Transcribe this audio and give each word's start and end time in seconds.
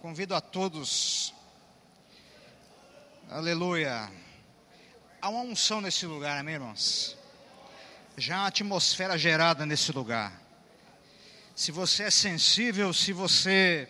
Convido 0.00 0.34
a 0.34 0.40
todos. 0.40 1.34
Aleluia. 3.28 4.10
Há 5.20 5.28
uma 5.28 5.42
unção 5.42 5.82
nesse 5.82 6.06
lugar, 6.06 6.38
amém, 6.38 6.54
irmãos? 6.54 7.18
Já 8.16 8.36
há 8.36 8.40
uma 8.40 8.48
atmosfera 8.48 9.18
gerada 9.18 9.66
nesse 9.66 9.92
lugar. 9.92 10.40
Se 11.54 11.70
você 11.70 12.04
é 12.04 12.10
sensível, 12.10 12.94
se 12.94 13.12
você 13.12 13.86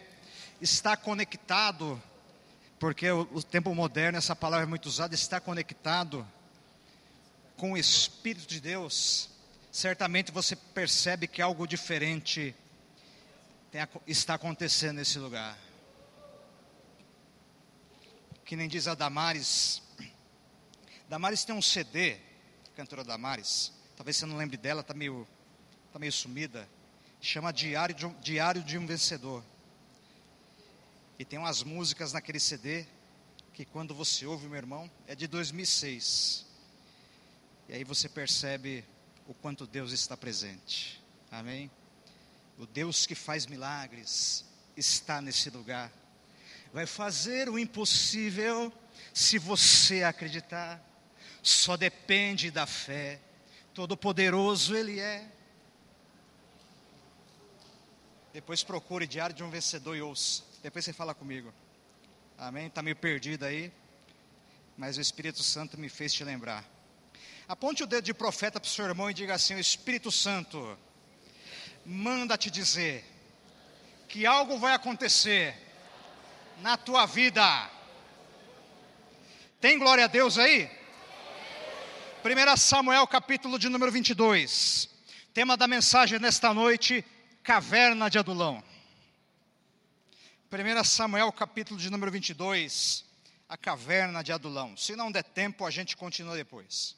está 0.61 0.97
conectado, 0.97 2.03
porque 2.81 3.09
o, 3.09 3.41
tempo 3.45 3.73
moderno, 3.73 4.19
essa 4.19 4.35
palavra 4.35 4.67
é 4.67 4.69
muito 4.69 4.87
usada, 4.87 5.15
está 5.15 5.39
conectado 5.39 6.27
com 7.57 7.75
o 7.75 7.79
Espírito 7.79 8.49
de 8.49 8.61
Deus, 8.61 9.31
certamente 9.71 10.33
você 10.33 10.57
percebe 10.57 11.29
que 11.29 11.41
algo 11.41 11.69
diferente 11.69 12.53
está 14.09 14.35
acontecendo 14.35 14.97
nesse 14.97 15.17
lugar. 15.21 15.70
Que 18.51 18.57
nem 18.57 18.67
diz 18.67 18.89
a 18.89 18.97
Damares. 18.97 19.81
Damares 21.09 21.45
tem 21.45 21.55
um 21.55 21.63
CD, 21.63 22.19
cantora 22.75 23.05
Damares. 23.05 23.73
Talvez 23.95 24.17
você 24.17 24.27
não 24.27 24.37
lembre 24.37 24.57
dela, 24.57 24.81
está 24.81 24.93
meio, 24.93 25.25
tá 25.93 26.01
meio 26.01 26.11
sumida. 26.11 26.69
Chama 27.21 27.53
Diário 27.53 27.95
de, 27.95 28.05
um, 28.07 28.13
Diário 28.15 28.61
de 28.61 28.77
um 28.77 28.85
Vencedor. 28.85 29.45
E 31.17 31.25
tem 31.25 31.39
umas 31.39 31.63
músicas 31.63 32.13
naquele 32.13 32.41
CD 32.41 32.87
que 33.55 33.65
quando 33.65 33.95
você 33.95 34.27
ouve, 34.27 34.49
meu 34.49 34.57
irmão, 34.57 34.91
é 35.07 35.15
de 35.15 35.29
2006. 35.29 36.45
E 37.69 37.75
aí 37.75 37.85
você 37.85 38.09
percebe 38.09 38.85
o 39.29 39.35
quanto 39.35 39.65
Deus 39.65 39.93
está 39.93 40.17
presente. 40.17 41.01
Amém? 41.31 41.71
O 42.59 42.67
Deus 42.67 43.07
que 43.07 43.15
faz 43.15 43.47
milagres 43.47 44.45
está 44.77 45.23
nesse 45.23 45.51
lugar. 45.51 46.00
Vai 46.73 46.87
fazer 46.87 47.49
o 47.49 47.59
impossível 47.59 48.73
se 49.13 49.39
você 49.39 50.03
acreditar. 50.03 50.81
Só 51.43 51.77
depende 51.77 52.51
da 52.51 52.67
fé. 52.67 53.21
Todo-Poderoso 53.75 54.77
Ele 54.77 55.01
é. 55.01 55.27
Depois 58.33 58.63
procure 58.63 59.07
Diário 59.07 59.35
de 59.35 59.43
um 59.43 59.51
Vencedor 59.51 59.97
e 59.97 60.03
ouça. 60.03 60.45
Depois 60.63 60.85
você 60.85 60.93
fala 60.93 61.15
comigo. 61.15 61.53
Amém? 62.39 62.69
Está 62.69 62.83
meio 62.83 62.97
perdido 62.97 63.45
aí. 63.45 63.73
Mas 64.77 64.97
o 64.97 65.01
Espírito 65.01 65.43
Santo 65.43 65.79
me 65.79 65.89
fez 65.89 66.13
te 66.13 66.23
lembrar. 66.23 66.65
Aponte 67.49 67.83
o 67.83 67.87
dedo 67.87 68.05
de 68.05 68.15
profeta 68.15 68.61
para 68.61 68.69
o 68.69 68.71
seu 68.71 68.85
irmão 68.85 69.11
e 69.11 69.15
diga 69.15 69.35
assim: 69.35 69.55
O 69.55 69.59
Espírito 69.59 70.13
Santo 70.13 70.79
manda 71.85 72.39
te 72.39 72.49
dizer 72.51 73.05
que 74.09 74.25
algo 74.25 74.57
vai 74.59 74.73
acontecer 74.73 75.57
na 76.61 76.77
tua 76.77 77.07
vida. 77.07 77.71
Tem 79.61 79.79
glória 79.79 80.05
a 80.05 80.09
Deus 80.09 80.39
aí? 80.39 80.71
1 82.25 82.57
Samuel 82.57 83.07
capítulo 83.07 83.59
de 83.59 83.69
número 83.69 83.91
22. 83.91 84.89
Tema 85.33 85.57
da 85.57 85.67
mensagem 85.67 86.19
nesta 86.19 86.53
noite: 86.53 87.05
Caverna 87.43 88.11
de 88.11 88.19
Adulão. 88.19 88.63
1 90.53 90.85
Samuel 90.85 91.33
capítulo 91.33 91.79
de 91.79 91.91
número 91.91 92.11
22. 92.13 93.05
A 93.49 93.57
caverna 93.57 94.23
de 94.23 94.33
Adulão. 94.33 94.77
Se 94.77 94.95
não 94.95 95.11
der 95.11 95.25
tempo, 95.25 95.67
a 95.67 95.71
gente 95.71 95.97
continua 95.97 96.37
depois. 96.37 96.97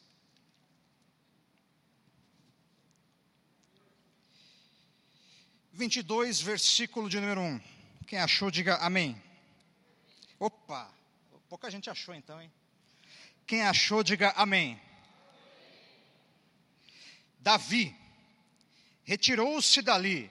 22, 5.73 6.43
versículo 6.43 7.09
de 7.09 7.19
número 7.19 7.41
1. 7.41 7.61
Quem 8.07 8.19
achou, 8.19 8.51
diga 8.51 8.77
amém. 8.77 9.21
Opa, 10.43 10.93
pouca 11.49 11.71
gente 11.71 11.89
achou 11.89 12.13
então, 12.13 12.43
hein? 12.43 12.53
Quem 13.47 13.63
achou, 13.63 14.03
diga 14.03 14.31
amém. 14.31 14.81
Davi 17.39 17.95
retirou-se 19.05 19.81
dali 19.83 20.29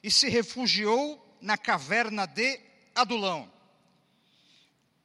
e 0.00 0.12
se 0.12 0.28
refugiou 0.28 1.36
na 1.40 1.58
caverna 1.58 2.24
de 2.24 2.60
Adulão. 2.94 3.52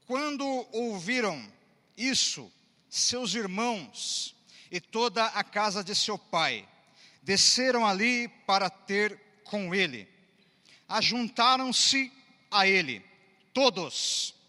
Quando 0.05 0.45
ouviram 0.71 1.51
isso, 1.97 2.53
seus 2.87 3.33
irmãos 3.33 4.35
e 4.69 4.79
toda 4.79 5.25
a 5.25 5.43
casa 5.43 5.83
de 5.83 5.95
seu 5.95 6.15
pai 6.15 6.69
desceram 7.23 7.87
ali 7.87 8.27
para 8.45 8.69
ter 8.69 9.19
com 9.45 9.73
ele. 9.73 10.07
Ajuntaram-se 10.87 12.13
a 12.51 12.67
ele 12.67 13.03
todos 13.51 14.42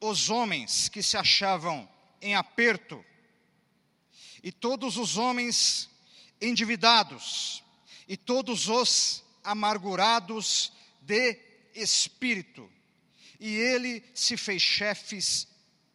os 0.00 0.30
homens 0.30 0.88
que 0.88 1.02
se 1.02 1.16
achavam 1.16 1.88
em 2.20 2.34
aperto 2.34 3.04
e 4.42 4.50
todos 4.50 4.96
os 4.96 5.16
homens 5.16 5.88
endividados 6.40 7.62
e 8.08 8.16
todos 8.16 8.68
os 8.68 9.22
amargurados 9.44 10.72
de 11.00 11.38
espírito. 11.74 12.70
E 13.38 13.54
ele 13.54 14.02
se 14.14 14.36
fez 14.36 14.62
chefes, 14.62 15.46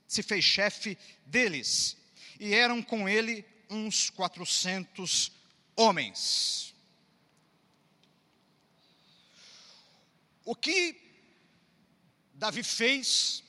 se 0.07 0.21
fez 0.23 0.43
chefe 0.43 0.97
deles. 1.25 1.97
E 2.39 2.53
eram 2.53 2.81
com 2.81 3.09
ele 3.09 3.45
uns 3.69 4.09
quatrocentos 4.09 5.31
homens. 5.75 6.75
o 10.45 10.55
que 10.55 10.95
Davi 12.35 12.63
fez 12.63 13.43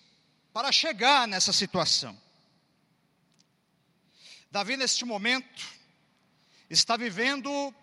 para 0.56 0.72
chegar 0.72 1.28
nessa 1.28 1.53
situação. 1.53 2.19
Davi, 4.50 4.75
neste 4.75 5.05
momento, 5.05 5.62
está 6.71 6.97
vivendo 6.97 7.75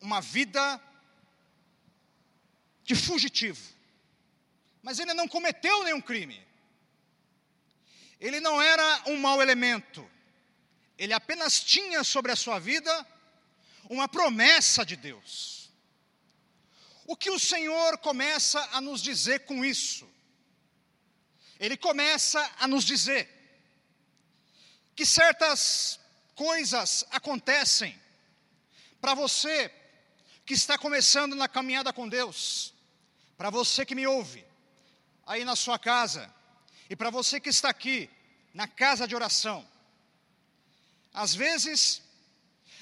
uma 0.00 0.20
vida 0.20 0.82
de 2.82 2.96
fugitivo, 2.96 3.62
mas 4.82 4.98
ele 4.98 5.14
não 5.14 5.28
cometeu 5.28 5.84
nenhum 5.84 6.00
crime, 6.00 6.44
ele 8.18 8.40
não 8.40 8.60
era 8.60 9.02
um 9.06 9.16
mau 9.16 9.40
elemento, 9.40 10.04
ele 10.98 11.12
apenas 11.12 11.60
tinha 11.60 12.02
sobre 12.02 12.32
a 12.32 12.36
sua 12.36 12.58
vida 12.58 13.06
uma 13.88 14.08
promessa 14.08 14.84
de 14.84 14.96
Deus. 14.96 15.70
O 17.06 17.16
que 17.16 17.30
o 17.30 17.38
Senhor 17.38 17.96
começa 17.98 18.58
a 18.72 18.80
nos 18.80 19.00
dizer 19.00 19.44
com 19.44 19.64
isso? 19.64 20.17
Ele 21.58 21.76
começa 21.76 22.40
a 22.58 22.66
nos 22.66 22.84
dizer 22.84 23.28
que 24.94 25.04
certas 25.04 25.98
coisas 26.34 27.04
acontecem 27.10 27.98
para 29.00 29.14
você 29.14 29.72
que 30.44 30.54
está 30.54 30.78
começando 30.78 31.34
na 31.34 31.48
caminhada 31.48 31.92
com 31.92 32.08
Deus, 32.08 32.72
para 33.36 33.50
você 33.50 33.84
que 33.84 33.94
me 33.94 34.06
ouve 34.06 34.44
aí 35.26 35.44
na 35.44 35.54
sua 35.54 35.78
casa 35.78 36.32
e 36.88 36.96
para 36.96 37.10
você 37.10 37.38
que 37.38 37.48
está 37.50 37.68
aqui 37.68 38.08
na 38.54 38.66
casa 38.66 39.06
de 39.06 39.14
oração. 39.14 39.66
Às 41.12 41.34
vezes, 41.34 42.02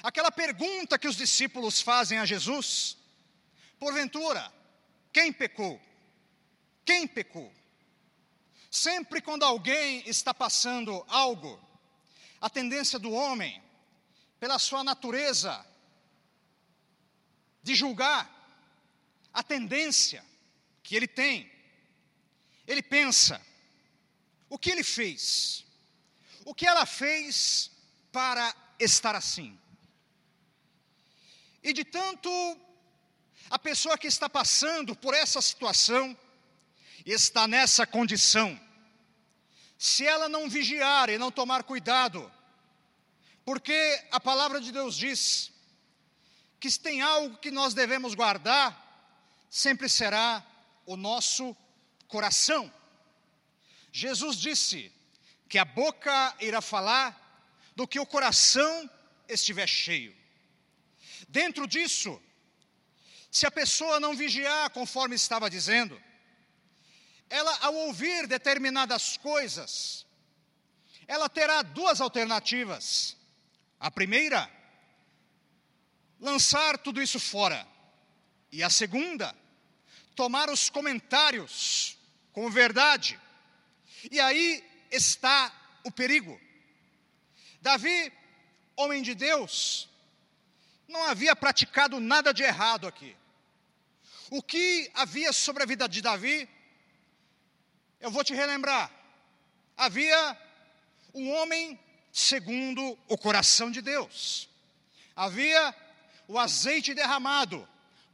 aquela 0.01 0.31
pergunta 0.31 0.97
que 0.97 1.07
os 1.07 1.15
discípulos 1.15 1.81
fazem 1.81 2.19
a 2.19 2.25
Jesus, 2.25 2.97
Porventura, 3.79 4.51
quem 5.13 5.31
pecou? 5.31 5.79
Quem 6.85 7.07
pecou? 7.07 7.53
Sempre 8.77 9.21
quando 9.21 9.41
alguém 9.41 10.07
está 10.07 10.31
passando 10.35 11.03
algo, 11.07 11.59
a 12.39 12.47
tendência 12.47 12.99
do 12.99 13.11
homem, 13.11 13.59
pela 14.39 14.59
sua 14.59 14.83
natureza 14.83 15.65
de 17.63 17.73
julgar, 17.73 18.29
a 19.33 19.41
tendência 19.41 20.23
que 20.83 20.95
ele 20.95 21.07
tem, 21.07 21.51
ele 22.67 22.83
pensa: 22.83 23.41
o 24.47 24.59
que 24.59 24.69
ele 24.69 24.83
fez? 24.83 25.65
O 26.45 26.53
que 26.53 26.67
ela 26.67 26.85
fez 26.85 27.71
para 28.11 28.55
estar 28.79 29.15
assim? 29.15 29.59
E 31.63 31.73
de 31.73 31.83
tanto 31.83 32.29
a 33.49 33.57
pessoa 33.57 33.97
que 33.97 34.05
está 34.05 34.29
passando 34.29 34.95
por 34.95 35.15
essa 35.15 35.41
situação, 35.41 36.15
está 37.03 37.47
nessa 37.47 37.87
condição, 37.87 38.66
se 39.77 40.05
ela 40.05 40.27
não 40.27 40.49
vigiar 40.49 41.09
e 41.09 41.17
não 41.17 41.31
tomar 41.31 41.63
cuidado, 41.63 42.31
porque 43.45 44.03
a 44.11 44.19
palavra 44.19 44.59
de 44.59 44.71
Deus 44.71 44.95
diz 44.95 45.51
que 46.59 46.69
se 46.69 46.79
tem 46.79 47.01
algo 47.01 47.37
que 47.37 47.51
nós 47.51 47.73
devemos 47.73 48.15
guardar, 48.15 48.85
sempre 49.49 49.87
será 49.87 50.43
o 50.85 50.97
nosso 50.97 51.55
coração. 52.07 52.71
Jesus 53.91 54.37
disse 54.37 54.91
que 55.47 55.57
a 55.57 55.65
boca 55.65 56.35
irá 56.39 56.61
falar 56.61 57.09
do 57.75 57.87
que 57.87 57.99
o 57.99 58.05
coração 58.05 58.89
estiver 59.27 59.67
cheio. 59.67 60.15
Dentro 61.29 61.67
disso, 61.67 62.21
se 63.31 63.45
a 63.45 63.51
pessoa 63.51 63.99
não 63.99 64.15
vigiar 64.15 64.69
conforme 64.71 65.15
estava 65.15 65.49
dizendo, 65.49 66.01
ela 67.29 67.57
ao 67.61 67.73
ouvir 67.75 68.27
determinadas 68.27 69.17
coisas, 69.17 70.05
ela 71.07 71.29
terá 71.29 71.61
duas 71.61 72.01
alternativas. 72.01 73.15
A 73.79 73.91
primeira, 73.91 74.49
lançar 76.19 76.77
tudo 76.77 77.01
isso 77.01 77.19
fora. 77.19 77.67
E 78.51 78.63
a 78.63 78.69
segunda, 78.69 79.35
tomar 80.15 80.49
os 80.49 80.69
comentários 80.69 81.97
como 82.31 82.49
verdade. 82.49 83.19
E 84.11 84.19
aí 84.19 84.63
está 84.91 85.51
o 85.83 85.91
perigo. 85.91 86.39
Davi, 87.61 88.11
homem 88.75 89.01
de 89.01 89.13
Deus, 89.13 89.89
não 90.87 91.03
havia 91.03 91.35
praticado 91.35 91.99
nada 91.99 92.33
de 92.33 92.43
errado 92.43 92.87
aqui. 92.87 93.15
O 94.29 94.41
que 94.41 94.89
havia 94.93 95.31
sobre 95.33 95.63
a 95.63 95.65
vida 95.65 95.87
de 95.87 96.01
Davi, 96.01 96.47
eu 97.99 98.11
vou 98.11 98.23
te 98.23 98.33
relembrar. 98.33 98.91
Havia 99.75 100.37
um 101.13 101.31
homem 101.33 101.79
segundo 102.11 102.97
o 103.07 103.17
coração 103.17 103.69
de 103.71 103.81
Deus. 103.81 104.49
Havia 105.15 105.75
o 106.27 106.37
azeite 106.37 106.93
derramado 106.93 107.67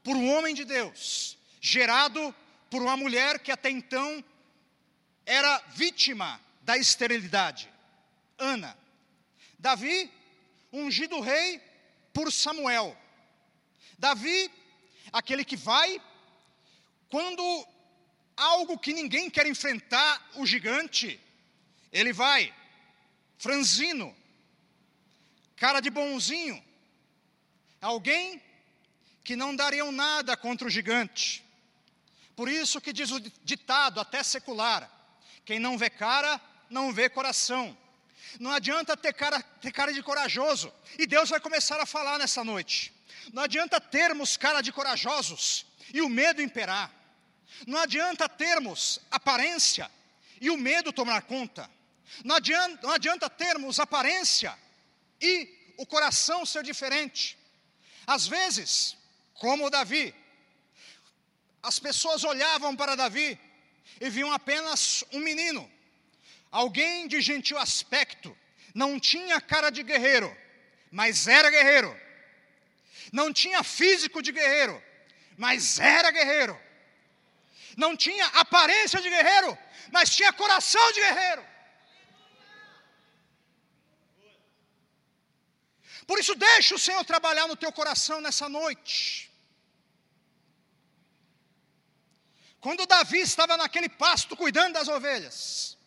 por 0.04 0.16
um 0.16 0.34
homem 0.34 0.54
de 0.54 0.66
Deus, 0.66 1.38
gerado 1.62 2.34
por 2.70 2.82
uma 2.82 2.98
mulher 2.98 3.40
que 3.40 3.52
até 3.52 3.70
então 3.70 4.24
era 5.26 5.60
vítima 5.70 6.40
da 6.62 6.78
esterilidade. 6.78 7.70
Ana. 8.38 8.78
Davi, 9.58 10.12
ungido 10.72 11.20
rei 11.22 11.62
por 12.14 12.32
Samuel. 12.32 12.98
Davi, 13.98 14.52
aquele 15.12 15.46
que 15.46 15.56
vai 15.56 16.02
quando 17.10 17.68
algo 18.36 18.78
que 18.78 18.94
ninguém 18.94 19.30
quer 19.30 19.46
enfrentar, 19.46 20.30
o 20.36 20.46
gigante, 20.46 21.20
ele 21.92 22.12
vai 22.12 22.54
franzino, 23.38 24.16
cara 25.56 25.80
de 25.80 25.90
bonzinho, 25.90 26.64
alguém 27.82 28.42
que 29.24 29.36
não 29.36 29.56
dariam 29.56 29.92
nada 29.92 30.36
contra 30.36 30.68
o 30.68 30.72
gigante. 30.72 31.44
Por 32.36 32.50
isso 32.50 32.82
que 32.82 32.94
diz 32.94 33.12
o 33.12 33.20
ditado, 33.20 34.00
até 34.00 34.24
secular: 34.24 34.90
quem 35.46 35.60
não 35.60 35.78
vê 35.78 35.90
cara, 35.90 36.40
não 36.70 36.92
vê 36.92 37.10
coração. 37.10 37.78
Não 38.40 38.52
adianta 38.52 38.98
ter 38.98 39.14
cara, 39.14 39.42
ter 39.62 39.72
cara 39.72 39.94
de 39.94 40.02
corajoso, 40.02 40.74
e 40.98 41.06
Deus 41.06 41.30
vai 41.30 41.40
começar 41.40 41.80
a 41.80 41.86
falar 41.86 42.18
nessa 42.18 42.44
noite. 42.44 42.94
Não 43.32 43.44
adianta 43.44 43.80
termos 43.80 44.36
cara 44.36 44.62
de 44.62 44.72
corajosos 44.72 45.66
e 45.94 46.02
o 46.02 46.10
medo 46.10 46.42
imperar. 46.42 46.92
Não 47.68 47.80
adianta 47.80 48.28
termos 48.28 49.00
aparência 49.12 49.90
e 50.40 50.50
o 50.50 50.57
medo 50.57 50.92
tomar 50.92 51.22
conta. 51.24 51.69
Não 52.24 52.36
adianta, 52.36 52.86
não 52.86 52.94
adianta 52.94 53.30
termos 53.30 53.80
aparência 53.80 54.57
e 55.22 55.74
o 55.78 55.86
coração 55.86 56.45
ser 56.45 56.63
diferente. 56.63 57.38
Às 58.06 58.28
vezes, 58.28 58.98
como 59.34 59.69
Davi, 59.69 60.13
as 61.62 61.80
pessoas 61.80 62.24
olhavam 62.24 62.75
para 62.75 62.95
Davi 62.95 63.40
e 64.00 64.10
viam 64.10 64.31
apenas 64.31 65.04
um 65.12 65.19
menino, 65.19 65.69
alguém 66.51 67.07
de 67.07 67.22
gentil 67.22 67.57
aspecto, 67.57 68.38
não 68.74 69.00
tinha 69.00 69.39
cara 69.39 69.69
de 69.69 69.81
guerreiro, 69.81 70.36
mas 70.92 71.28
era 71.28 71.50
guerreiro, 71.50 71.98
não 73.12 73.31
tinha 73.31 73.63
físico 73.63 74.22
de 74.22 74.31
guerreiro, 74.31 74.81
mas 75.38 75.80
era 75.80 76.12
guerreiro, 76.12 76.60
não 77.78 77.96
tinha 77.96 78.25
aparência 78.28 79.02
de 79.02 79.10
guerreiro, 79.10 79.58
mas 79.92 80.16
tinha 80.16 80.31
coração 80.34 80.92
de 80.92 81.02
guerreiro. 81.02 81.46
Por 86.06 86.20
isso, 86.20 86.36
deixa 86.36 86.75
o 86.75 86.80
Senhor 86.80 87.04
trabalhar 87.06 87.48
no 87.48 87.56
teu 87.56 87.72
coração 87.72 88.20
nessa 88.20 88.50
noite. 88.50 89.31
Quando 92.60 92.86
Davi 92.86 93.20
estava 93.20 93.56
naquele 93.58 93.90
pasto 93.90 94.36
cuidando 94.36 94.74
das 94.74 94.88
ovelhas, 94.88 95.78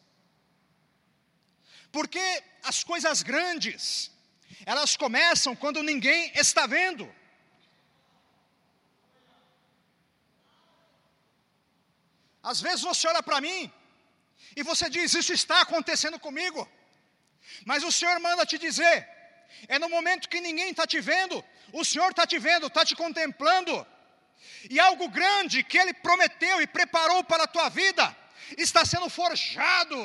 porque 1.90 2.24
as 2.62 2.84
coisas 2.84 3.22
grandes, 3.22 4.10
elas 4.66 4.96
começam 4.96 5.56
quando 5.56 5.82
ninguém 5.82 6.32
está 6.34 6.66
vendo. 6.66 7.10
Às 12.52 12.60
vezes 12.66 12.82
você 12.90 13.04
olha 13.12 13.22
para 13.28 13.40
mim 13.46 13.60
e 14.58 14.62
você 14.70 14.88
diz: 14.96 15.14
Isso 15.20 15.32
está 15.40 15.60
acontecendo 15.62 16.18
comigo. 16.26 16.60
Mas 17.70 17.82
o 17.88 17.92
Senhor 17.96 18.18
manda 18.26 18.50
te 18.50 18.58
dizer: 18.66 18.96
é 19.68 19.78
no 19.78 19.88
momento 19.96 20.28
que 20.32 20.40
ninguém 20.40 20.70
está 20.70 20.86
te 20.86 21.00
vendo, 21.00 21.44
o 21.72 21.84
Senhor 21.84 22.10
está 22.10 22.26
te 22.32 22.38
vendo, 22.38 22.68
está 22.68 22.84
te 22.84 22.94
contemplando. 22.94 23.74
E 24.70 24.78
algo 24.78 25.08
grande 25.08 25.64
que 25.64 25.78
Ele 25.78 25.94
prometeu 26.06 26.60
e 26.60 26.66
preparou 26.66 27.20
para 27.24 27.44
a 27.44 27.52
tua 27.54 27.68
vida, 27.68 28.04
está 28.56 28.84
sendo 28.84 29.08
forjado, 29.08 29.98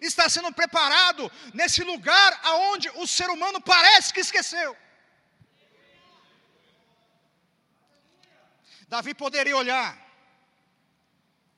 está 0.00 0.28
sendo 0.28 0.52
preparado 0.52 1.30
nesse 1.54 1.82
lugar 1.82 2.30
aonde 2.42 2.88
o 3.02 3.06
ser 3.06 3.30
humano 3.30 3.60
parece 3.60 4.12
que 4.12 4.20
esqueceu. 4.20 4.76
Davi 8.88 9.14
poderia 9.14 9.56
olhar, 9.56 10.07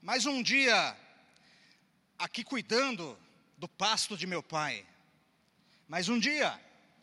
mas 0.02 0.26
um 0.26 0.42
dia, 0.42 0.96
aqui 2.18 2.42
cuidando 2.42 3.18
do 3.58 3.68
pasto 3.68 4.16
de 4.16 4.26
meu 4.26 4.42
pai, 4.42 4.86
mas 5.88 6.08
um 6.08 6.18
dia, 6.18 6.58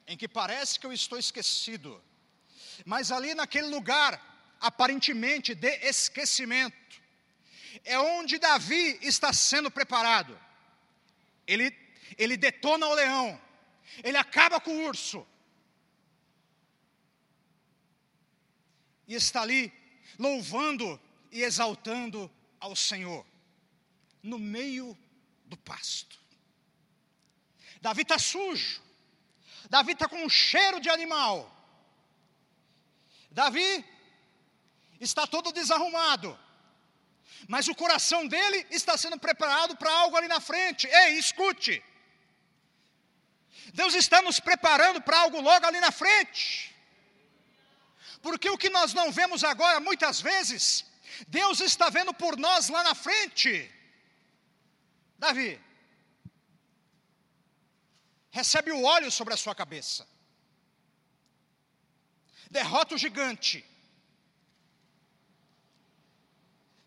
em 0.08 0.18
que 0.18 0.28
parece 0.28 0.80
que 0.80 0.86
eu 0.86 0.94
estou 0.94 1.20
esquecido, 1.20 2.02
mas 2.86 3.12
ali 3.12 3.36
naquele 3.36 3.68
lugar, 3.68 4.56
aparentemente 4.60 5.54
de 5.54 5.70
esquecimento, 5.88 7.02
é 7.84 8.00
onde 8.00 8.40
Davi 8.40 8.98
está 9.02 9.32
sendo 9.32 9.70
preparado. 9.70 10.40
Ele, 11.46 11.76
ele 12.18 12.36
detona 12.36 12.88
o 12.88 12.94
leão, 12.94 13.40
ele 14.04 14.18
acaba 14.18 14.60
com 14.60 14.72
o 14.72 14.86
urso, 14.88 15.26
e 19.08 19.14
está 19.14 19.42
ali 19.42 19.72
louvando 20.18 21.00
e 21.32 21.44
exaltando 21.44 22.30
ao 22.60 22.76
Senhor, 22.76 23.26
no 24.22 24.40
meio 24.40 24.98
do 25.46 25.58
pasto. 25.58 26.18
Davi 27.82 28.02
está 28.02 28.18
sujo, 28.18 28.82
Davi 29.70 29.94
está 29.94 30.08
com 30.08 30.24
um 30.24 30.30
cheiro 30.30 30.80
de 30.80 30.90
animal. 30.90 31.54
Davi 33.32 33.86
está 35.00 35.28
todo 35.28 35.52
desarrumado. 35.52 36.38
Mas 37.48 37.68
o 37.68 37.76
coração 37.76 38.28
dele 38.28 38.66
está 38.72 38.98
sendo 38.98 39.20
preparado 39.20 39.76
para 39.78 39.92
algo 39.92 40.16
ali 40.18 40.28
na 40.28 40.40
frente. 40.40 40.88
Ei, 40.88 41.20
escute. 41.20 41.84
Deus 43.74 43.94
está 43.94 44.22
nos 44.22 44.40
preparando 44.40 45.02
para 45.02 45.20
algo 45.20 45.40
logo 45.42 45.66
ali 45.66 45.80
na 45.80 45.92
frente. 45.92 46.76
Porque 48.22 48.50
o 48.50 48.58
que 48.58 48.70
nós 48.70 48.94
não 48.94 49.12
vemos 49.12 49.44
agora, 49.44 49.80
muitas 49.80 50.20
vezes, 50.20 50.86
Deus 51.28 51.60
está 51.60 51.90
vendo 51.90 52.14
por 52.14 52.38
nós 52.38 52.70
lá 52.70 52.84
na 52.84 52.94
frente. 52.94 53.72
Davi, 55.18 55.60
recebe 58.30 58.72
o 58.72 58.84
óleo 58.84 59.12
sobre 59.12 59.34
a 59.34 59.38
sua 59.38 59.56
cabeça, 59.56 60.08
derrota 62.52 62.96
o 62.96 62.98
gigante. 62.98 63.66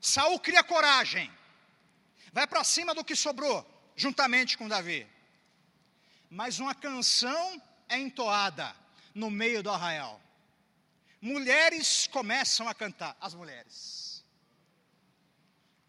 Saul 0.00 0.38
cria 0.40 0.62
coragem, 0.62 1.30
vai 2.32 2.46
para 2.46 2.64
cima 2.64 2.94
do 2.94 3.04
que 3.04 3.16
sobrou, 3.16 3.66
juntamente 3.96 4.56
com 4.56 4.68
Davi. 4.68 5.06
Mas 6.30 6.60
uma 6.60 6.74
canção 6.74 7.60
é 7.88 7.98
entoada 7.98 8.74
no 9.14 9.30
meio 9.30 9.62
do 9.62 9.70
arraial. 9.70 10.20
Mulheres 11.20 12.06
começam 12.06 12.68
a 12.68 12.74
cantar, 12.74 13.16
as 13.20 13.34
mulheres. 13.34 14.09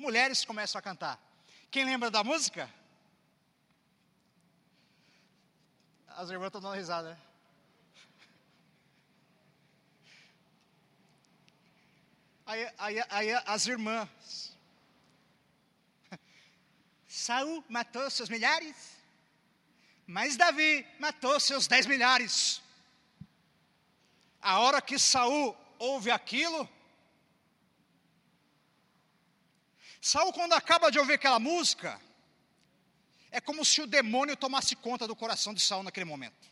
Mulheres 0.01 0.43
começam 0.43 0.79
a 0.79 0.81
cantar. 0.81 1.21
Quem 1.69 1.85
lembra 1.85 2.09
da 2.09 2.23
música? 2.23 2.67
As 6.07 6.27
irmãs 6.31 6.47
estão 6.47 6.59
dando 6.59 6.75
risada, 6.75 7.11
né? 7.11 7.17
Aí, 12.47 12.73
aí, 12.79 13.03
aí 13.11 13.31
as 13.45 13.67
irmãs. 13.67 14.57
Saul 17.07 17.63
matou 17.69 18.09
seus 18.09 18.27
milhares, 18.27 18.97
mas 20.07 20.35
Davi 20.35 20.83
matou 20.97 21.39
seus 21.39 21.67
dez 21.67 21.85
milhares. 21.85 22.59
A 24.41 24.59
hora 24.61 24.81
que 24.81 24.97
Saul 24.97 25.55
ouve 25.77 26.09
aquilo, 26.09 26.67
Saul, 30.01 30.33
quando 30.33 30.53
acaba 30.53 30.89
de 30.89 30.97
ouvir 30.97 31.13
aquela 31.13 31.39
música, 31.39 32.01
é 33.29 33.39
como 33.39 33.63
se 33.63 33.81
o 33.81 33.87
demônio 33.87 34.35
tomasse 34.35 34.75
conta 34.75 35.07
do 35.07 35.15
coração 35.15 35.53
de 35.53 35.61
Saul 35.61 35.83
naquele 35.83 36.05
momento. 36.05 36.49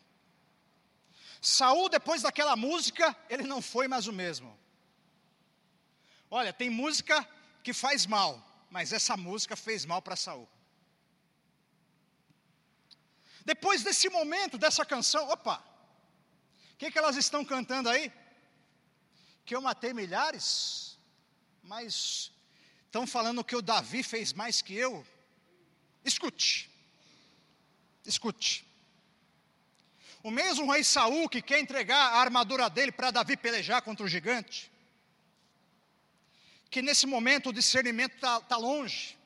Saul, 1.42 1.90
depois 1.90 2.22
daquela 2.22 2.56
música, 2.56 3.16
ele 3.28 3.44
não 3.44 3.60
foi 3.60 3.88
mais 3.88 4.06
o 4.06 4.14
mesmo. 4.14 4.58
Olha, 6.30 6.54
tem 6.54 6.70
música 6.70 7.28
que 7.64 7.74
faz 7.74 8.06
mal, 8.06 8.40
mas 8.70 8.94
essa 8.94 9.18
música 9.18 9.56
fez 9.56 9.84
mal 9.84 10.02
para 10.02 10.16
Saul. 10.16 10.48
Depois 13.44 13.82
desse 13.84 14.10
momento, 14.10 14.60
dessa 14.60 14.86
canção, 14.86 15.28
opa, 15.28 15.64
o 16.74 16.78
que, 16.78 16.92
que 16.92 17.00
elas 17.00 17.16
estão 17.16 17.44
cantando 17.44 17.90
aí? 17.90 18.14
Que 19.44 19.56
eu 19.56 19.62
matei 19.62 19.92
milhares, 19.92 21.00
mas 21.64 22.32
estão 22.90 23.06
falando 23.06 23.44
que 23.44 23.56
o 23.56 23.62
Davi 23.62 24.02
fez 24.02 24.34
mais 24.34 24.64
que 24.64 24.74
eu. 24.74 25.06
Escute, 26.04 26.70
escute. 28.04 28.66
O 30.24 30.32
mesmo 30.32 30.72
rei 30.72 30.84
Saul 30.84 31.30
que 31.30 31.42
quer 31.42 31.60
entregar 31.60 32.14
a 32.14 32.20
armadura 32.20 32.68
dele 32.70 32.92
para 32.92 33.12
Davi 33.12 33.38
pelejar 33.38 33.84
contra 33.84 34.04
o 34.04 34.10
gigante, 34.10 34.72
que 36.70 36.82
nesse 36.82 37.06
momento 37.06 37.50
o 37.50 37.54
discernimento 37.54 38.16
está 38.16 38.42
tá 38.42 38.58
longe, 38.58 39.18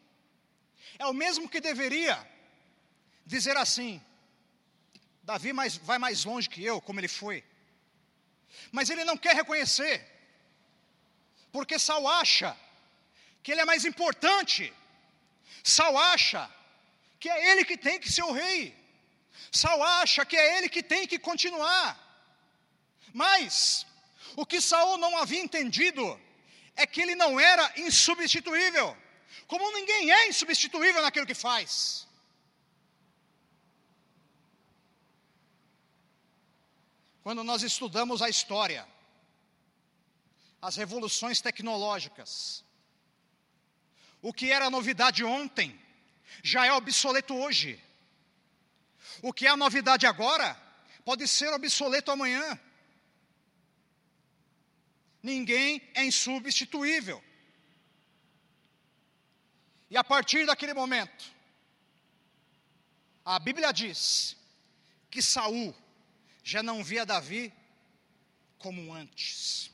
é 1.00 1.06
o 1.08 1.14
mesmo 1.14 1.48
que 1.48 1.62
deveria 1.62 2.16
dizer 3.26 3.56
assim: 3.56 4.02
Davi 5.24 5.54
mais, 5.54 5.78
vai 5.78 5.98
mais 5.98 6.26
longe 6.26 6.50
que 6.50 6.64
eu, 6.64 6.82
como 6.82 7.00
ele 7.00 7.08
foi, 7.08 7.44
mas 8.74 8.90
ele 8.90 9.06
não 9.06 9.18
quer 9.18 9.36
reconhecer, 9.36 10.06
porque 11.50 11.80
Saul 11.80 12.10
acha 12.10 12.58
que 13.44 13.52
ele 13.52 13.62
é 13.62 13.66
mais 13.66 13.84
importante, 13.84 14.74
Saul 15.64 15.98
acha 15.98 16.50
que 17.20 17.30
é 17.30 17.52
ele 17.52 17.66
que 17.66 17.78
tem 17.78 18.00
que 18.00 18.12
ser 18.12 18.24
o 18.24 18.32
rei. 18.32 18.62
Saul 19.52 19.84
acha 19.84 20.26
que 20.26 20.38
é 20.38 20.58
ele 20.58 20.70
que 20.70 20.82
tem 20.82 21.06
que 21.06 21.20
continuar. 21.20 21.88
Mas 23.14 23.86
o 24.36 24.46
que 24.46 24.60
Saul 24.62 24.98
não 24.98 25.18
havia 25.18 25.42
entendido 25.42 26.06
é 26.76 26.88
que 26.88 27.02
ele 27.02 27.16
não 27.16 27.40
era 27.40 27.72
insubstituível. 27.78 28.98
Como 29.46 29.72
ninguém 29.74 30.12
é 30.12 30.28
insubstituível 30.30 31.02
naquilo 31.02 31.26
que 31.26 31.36
faz. 31.36 32.08
Quando 37.22 37.44
nós 37.44 37.62
estudamos 37.62 38.22
a 38.22 38.30
história, 38.30 38.88
as 40.62 40.76
revoluções 40.76 41.40
tecnológicas, 41.40 42.64
o 44.24 44.34
que 44.34 44.52
era 44.52 44.70
novidade 44.70 45.22
ontem 45.24 45.78
já 46.42 46.66
é 46.66 46.72
obsoleto 46.72 47.36
hoje. 47.36 47.80
O 49.22 49.34
que 49.34 49.46
é 49.46 49.56
novidade 49.56 50.08
agora 50.08 50.56
pode 51.04 51.28
ser 51.28 51.54
obsoleto 51.54 52.10
amanhã. 52.10 52.58
Ninguém 55.22 55.82
é 55.94 56.06
insubstituível. 56.06 57.22
E 59.90 59.98
a 59.98 60.04
partir 60.04 60.46
daquele 60.46 60.74
momento, 60.74 61.26
a 63.26 63.38
Bíblia 63.40 63.74
diz 63.74 64.38
que 65.12 65.22
Saul 65.22 65.76
já 66.44 66.64
não 66.64 66.82
via 66.82 67.06
Davi 67.06 67.54
como 68.58 68.94
antes. 68.94 69.70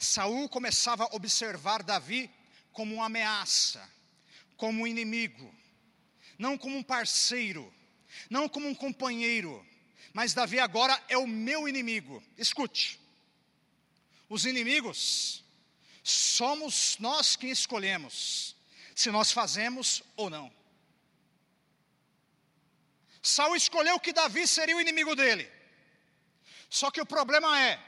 Saul 0.00 0.48
começava 0.48 1.04
a 1.04 1.14
observar 1.14 1.84
Davi 1.84 2.28
como 2.72 2.94
uma 2.94 3.06
ameaça, 3.06 3.88
como 4.56 4.82
um 4.82 4.86
inimigo, 4.86 5.54
não 6.38 6.56
como 6.56 6.76
um 6.76 6.82
parceiro, 6.82 7.72
não 8.28 8.48
como 8.48 8.68
um 8.68 8.74
companheiro, 8.74 9.64
mas 10.12 10.34
Davi 10.34 10.58
agora 10.58 11.00
é 11.08 11.16
o 11.16 11.26
meu 11.26 11.68
inimigo. 11.68 12.22
Escute, 12.36 13.00
os 14.28 14.44
inimigos 14.44 15.44
somos 16.02 16.96
nós 16.98 17.36
quem 17.36 17.50
escolhemos, 17.50 18.56
se 18.94 19.10
nós 19.10 19.30
fazemos 19.30 20.02
ou 20.16 20.28
não. 20.28 20.52
Saul 23.22 23.54
escolheu 23.54 24.00
que 24.00 24.12
Davi 24.12 24.46
seria 24.48 24.76
o 24.76 24.80
inimigo 24.80 25.14
dele. 25.14 25.50
Só 26.68 26.90
que 26.90 27.00
o 27.00 27.06
problema 27.06 27.60
é 27.62 27.80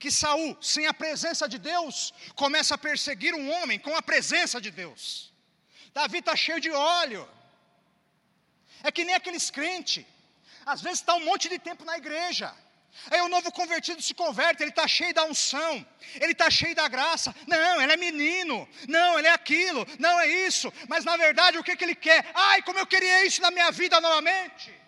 que 0.00 0.10
Saul, 0.10 0.56
sem 0.62 0.86
a 0.86 0.94
presença 0.94 1.46
de 1.46 1.58
Deus, 1.58 2.12
começa 2.34 2.74
a 2.74 2.78
perseguir 2.78 3.34
um 3.34 3.46
homem 3.56 3.78
com 3.78 3.94
a 3.94 4.02
presença 4.10 4.58
de 4.58 4.70
Deus. 4.70 5.30
Davi 5.92 6.18
está 6.18 6.34
cheio 6.34 6.58
de 6.58 6.70
óleo, 6.70 7.28
é 8.82 8.90
que 8.90 9.04
nem 9.04 9.14
aqueles 9.14 9.50
crentes. 9.50 10.06
Às 10.64 10.80
vezes 10.80 11.00
está 11.00 11.14
um 11.14 11.24
monte 11.24 11.48
de 11.50 11.58
tempo 11.58 11.84
na 11.84 11.98
igreja. 11.98 12.48
Aí 13.10 13.20
o 13.20 13.28
novo 13.28 13.52
convertido 13.52 14.00
se 14.02 14.14
converte, 14.14 14.62
ele 14.62 14.70
está 14.70 14.88
cheio 14.88 15.14
da 15.14 15.24
unção, 15.24 15.86
ele 16.14 16.32
está 16.32 16.48
cheio 16.50 16.74
da 16.74 16.88
graça. 16.88 17.34
Não, 17.46 17.80
ele 17.82 17.92
é 17.92 17.96
menino, 17.96 18.68
não, 18.88 19.18
ele 19.18 19.28
é 19.28 19.32
aquilo, 19.32 19.86
não 19.98 20.18
é 20.18 20.26
isso. 20.26 20.72
Mas 20.88 21.04
na 21.04 21.16
verdade 21.16 21.58
o 21.58 21.62
que, 21.62 21.76
que 21.76 21.84
ele 21.84 21.94
quer? 21.94 22.30
Ai, 22.34 22.62
como 22.62 22.78
eu 22.78 22.86
queria 22.86 23.26
isso 23.26 23.42
na 23.42 23.50
minha 23.50 23.70
vida 23.70 24.00
novamente. 24.00 24.80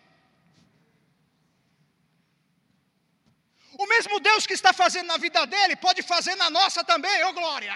O 3.78 3.86
mesmo 3.86 4.20
Deus 4.20 4.46
que 4.46 4.52
está 4.52 4.72
fazendo 4.72 5.06
na 5.06 5.16
vida 5.16 5.46
dele, 5.46 5.76
pode 5.76 6.02
fazer 6.02 6.34
na 6.34 6.50
nossa 6.50 6.84
também, 6.84 7.24
ô 7.24 7.28
oh, 7.28 7.32
glória! 7.32 7.74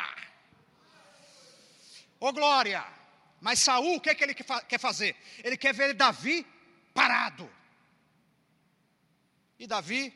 Ô 2.21 2.29
oh, 2.29 2.33
glória! 2.33 2.87
Mas 3.41 3.61
Saul, 3.61 3.97
o 3.97 4.01
que, 4.01 4.11
é 4.11 4.15
que 4.15 4.25
ele 4.25 4.35
quer 4.35 4.81
fazer? 4.81 5.17
Ele 5.43 5.57
quer 5.57 5.75
ver 5.75 5.95
Davi 5.95 6.47
parado. 6.93 7.51
E 9.59 9.67
Davi, 9.67 10.13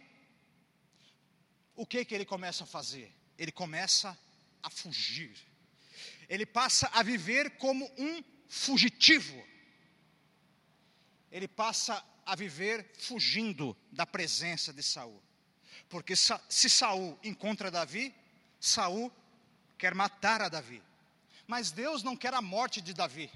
o 1.75 1.87
que, 1.87 2.05
que 2.05 2.15
ele 2.15 2.25
começa 2.25 2.65
a 2.65 2.67
fazer? 2.67 3.13
Ele 3.39 3.53
começa 3.53 4.19
a 4.63 4.69
fugir. 4.69 5.35
Ele 6.29 6.45
passa 6.45 6.91
a 6.93 7.03
viver 7.03 7.57
como 7.57 7.91
um 7.97 8.23
fugitivo. 8.49 9.43
Ele 11.31 11.49
passa 11.49 12.05
a 12.27 12.35
viver 12.35 12.93
fugindo 12.99 13.77
da 13.91 14.05
presença 14.05 14.73
de 14.73 14.83
Saul. 14.83 15.23
Porque 15.91 16.15
se 16.17 16.71
Saul 16.71 17.19
encontra 17.23 17.71
Davi, 17.71 18.15
Saul 18.61 19.13
quer 19.77 19.93
matar 19.95 20.41
a 20.41 20.49
Davi. 20.49 20.81
Mas 21.47 21.73
Deus 21.73 22.05
não 22.05 22.17
quer 22.17 22.33
a 22.33 22.41
morte 22.41 22.81
de 22.81 22.95
Davi. 22.95 23.29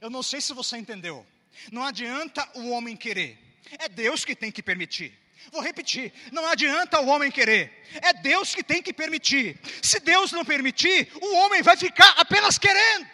Eu 0.00 0.08
não 0.08 0.22
sei 0.22 0.40
se 0.40 0.54
você 0.54 0.78
entendeu. 0.78 1.26
Não 1.70 1.84
adianta 1.84 2.48
o 2.54 2.70
homem 2.70 2.96
querer, 2.96 3.38
é 3.78 3.88
Deus 3.88 4.24
que 4.24 4.34
tem 4.34 4.50
que 4.50 4.62
permitir. 4.62 5.12
Vou 5.52 5.60
repetir: 5.60 6.12
não 6.32 6.46
adianta 6.46 7.00
o 7.00 7.08
homem 7.08 7.30
querer, 7.30 7.84
é 8.00 8.12
Deus 8.14 8.54
que 8.54 8.62
tem 8.62 8.82
que 8.82 8.92
permitir. 8.92 9.60
Se 9.82 10.00
Deus 10.00 10.32
não 10.32 10.44
permitir, 10.44 11.10
o 11.20 11.34
homem 11.36 11.60
vai 11.60 11.76
ficar 11.76 12.10
apenas 12.16 12.56
querendo. 12.56 13.08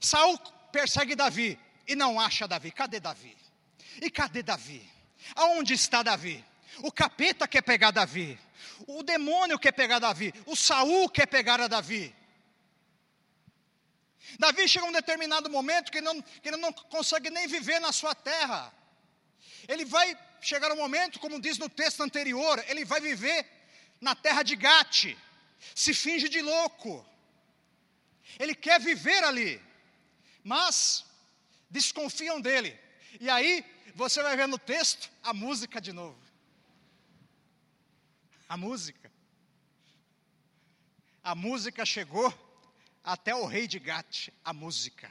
Saul 0.00 0.38
persegue 0.72 1.14
Davi 1.14 1.58
e 1.86 1.94
não 1.94 2.18
acha 2.18 2.48
Davi. 2.48 2.72
Cadê 2.72 2.98
Davi? 2.98 3.36
E 4.00 4.10
cadê 4.10 4.42
Davi? 4.42 4.82
Aonde 5.36 5.74
está 5.74 6.02
Davi? 6.02 6.44
O 6.78 6.92
capeta 6.92 7.46
quer 7.46 7.62
pegar 7.62 7.90
Davi. 7.90 8.38
O 8.86 9.02
demônio 9.02 9.58
quer 9.58 9.72
pegar 9.72 9.98
Davi. 9.98 10.32
O 10.46 10.56
Saul 10.56 11.08
quer 11.08 11.26
pegar 11.26 11.60
a 11.60 11.68
Davi. 11.68 12.14
Davi 14.38 14.68
chega 14.68 14.86
a 14.86 14.88
um 14.88 14.92
determinado 14.92 15.48
momento 15.50 15.92
que, 15.92 16.00
não, 16.00 16.20
que 16.20 16.48
ele 16.48 16.56
não 16.56 16.72
consegue 16.72 17.30
nem 17.30 17.46
viver 17.46 17.78
na 17.80 17.92
sua 17.92 18.14
terra. 18.14 18.72
Ele 19.68 19.84
vai 19.84 20.18
chegar 20.40 20.72
um 20.72 20.76
momento, 20.76 21.20
como 21.20 21.40
diz 21.40 21.58
no 21.58 21.68
texto 21.68 22.02
anterior, 22.02 22.62
ele 22.68 22.84
vai 22.84 23.00
viver 23.00 23.46
na 24.00 24.14
terra 24.14 24.42
de 24.42 24.56
Gate, 24.56 25.16
se 25.74 25.94
finge 25.94 26.28
de 26.28 26.42
louco. 26.42 27.04
Ele 28.38 28.54
quer 28.54 28.80
viver 28.80 29.22
ali, 29.24 29.62
mas 30.42 31.04
desconfiam 31.70 32.40
dele. 32.40 32.78
E 33.20 33.30
aí 33.30 33.64
você 33.94 34.22
vai 34.22 34.36
ver 34.36 34.48
no 34.48 34.58
texto 34.58 35.10
a 35.22 35.32
música 35.32 35.80
de 35.80 35.92
novo. 35.92 36.23
A 38.54 38.56
música. 38.56 39.10
A 41.24 41.34
música 41.34 41.84
chegou 41.84 42.32
até 43.02 43.34
o 43.34 43.46
rei 43.46 43.66
de 43.66 43.80
Gat, 43.80 44.32
a 44.44 44.52
música. 44.52 45.10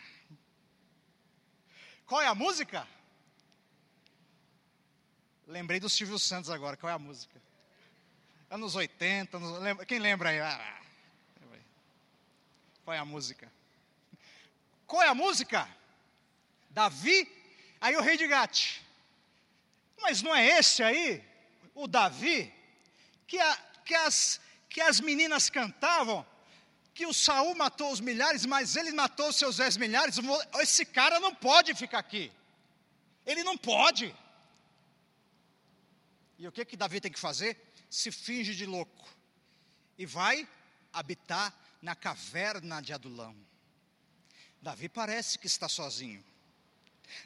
Qual 2.06 2.22
é 2.22 2.28
a 2.28 2.34
música? 2.34 2.88
Lembrei 5.46 5.78
do 5.78 5.90
Silvio 5.90 6.18
Santos 6.18 6.50
agora, 6.50 6.78
qual 6.78 6.90
é 6.90 6.94
a 6.94 6.98
música? 6.98 7.38
Anos 8.50 8.76
80, 8.76 9.36
anos, 9.36 9.86
quem 9.88 10.00
lembra 10.00 10.30
aí? 10.30 10.40
Ah, 10.40 10.82
qual 12.86 12.96
é 12.96 13.00
a 13.00 13.04
música? 13.04 13.52
Qual 14.88 15.02
é 15.02 15.10
a 15.10 15.14
música? 15.14 15.68
Davi, 16.70 17.30
aí 17.82 17.94
o 17.98 18.02
rei 18.02 18.16
de 18.16 18.26
Gat. 18.26 18.82
Mas 20.02 20.22
não 20.22 20.34
é 20.34 20.48
esse 20.60 20.82
aí, 20.82 21.22
o 21.76 21.90
Davi, 21.90 22.63
que, 23.28 23.40
a, 23.40 23.56
que, 23.86 23.96
as, 23.96 24.40
que 24.70 24.82
as 24.82 25.00
meninas 25.00 25.50
cantavam 25.50 26.26
que 26.94 27.06
o 27.06 27.14
Saul 27.14 27.56
matou 27.56 27.92
os 27.92 28.00
milhares, 28.00 28.46
mas 28.46 28.76
ele 28.76 28.92
matou 28.92 29.30
os 29.30 29.36
seus 29.36 29.58
dez 29.58 29.78
milhares. 29.78 30.16
Esse 30.62 30.86
cara 30.86 31.20
não 31.20 31.34
pode 31.34 31.74
ficar 31.74 32.00
aqui. 32.00 32.32
Ele 33.26 33.44
não 33.44 33.58
pode. 33.58 34.16
E 36.38 36.48
o 36.48 36.52
que 36.52 36.66
que 36.66 36.78
Davi 36.78 37.02
tem 37.02 37.12
que 37.12 37.20
fazer? 37.20 37.58
Se 37.90 38.12
finge 38.12 38.54
de 38.54 38.66
louco 38.66 39.10
e 39.98 40.06
vai 40.06 40.48
habitar 40.92 41.54
na 41.82 41.96
caverna 41.96 42.82
de 42.82 42.94
Adulão. 42.94 43.36
Davi 44.62 44.88
parece 44.88 45.38
que 45.38 45.48
está 45.48 45.68
sozinho. 45.68 46.24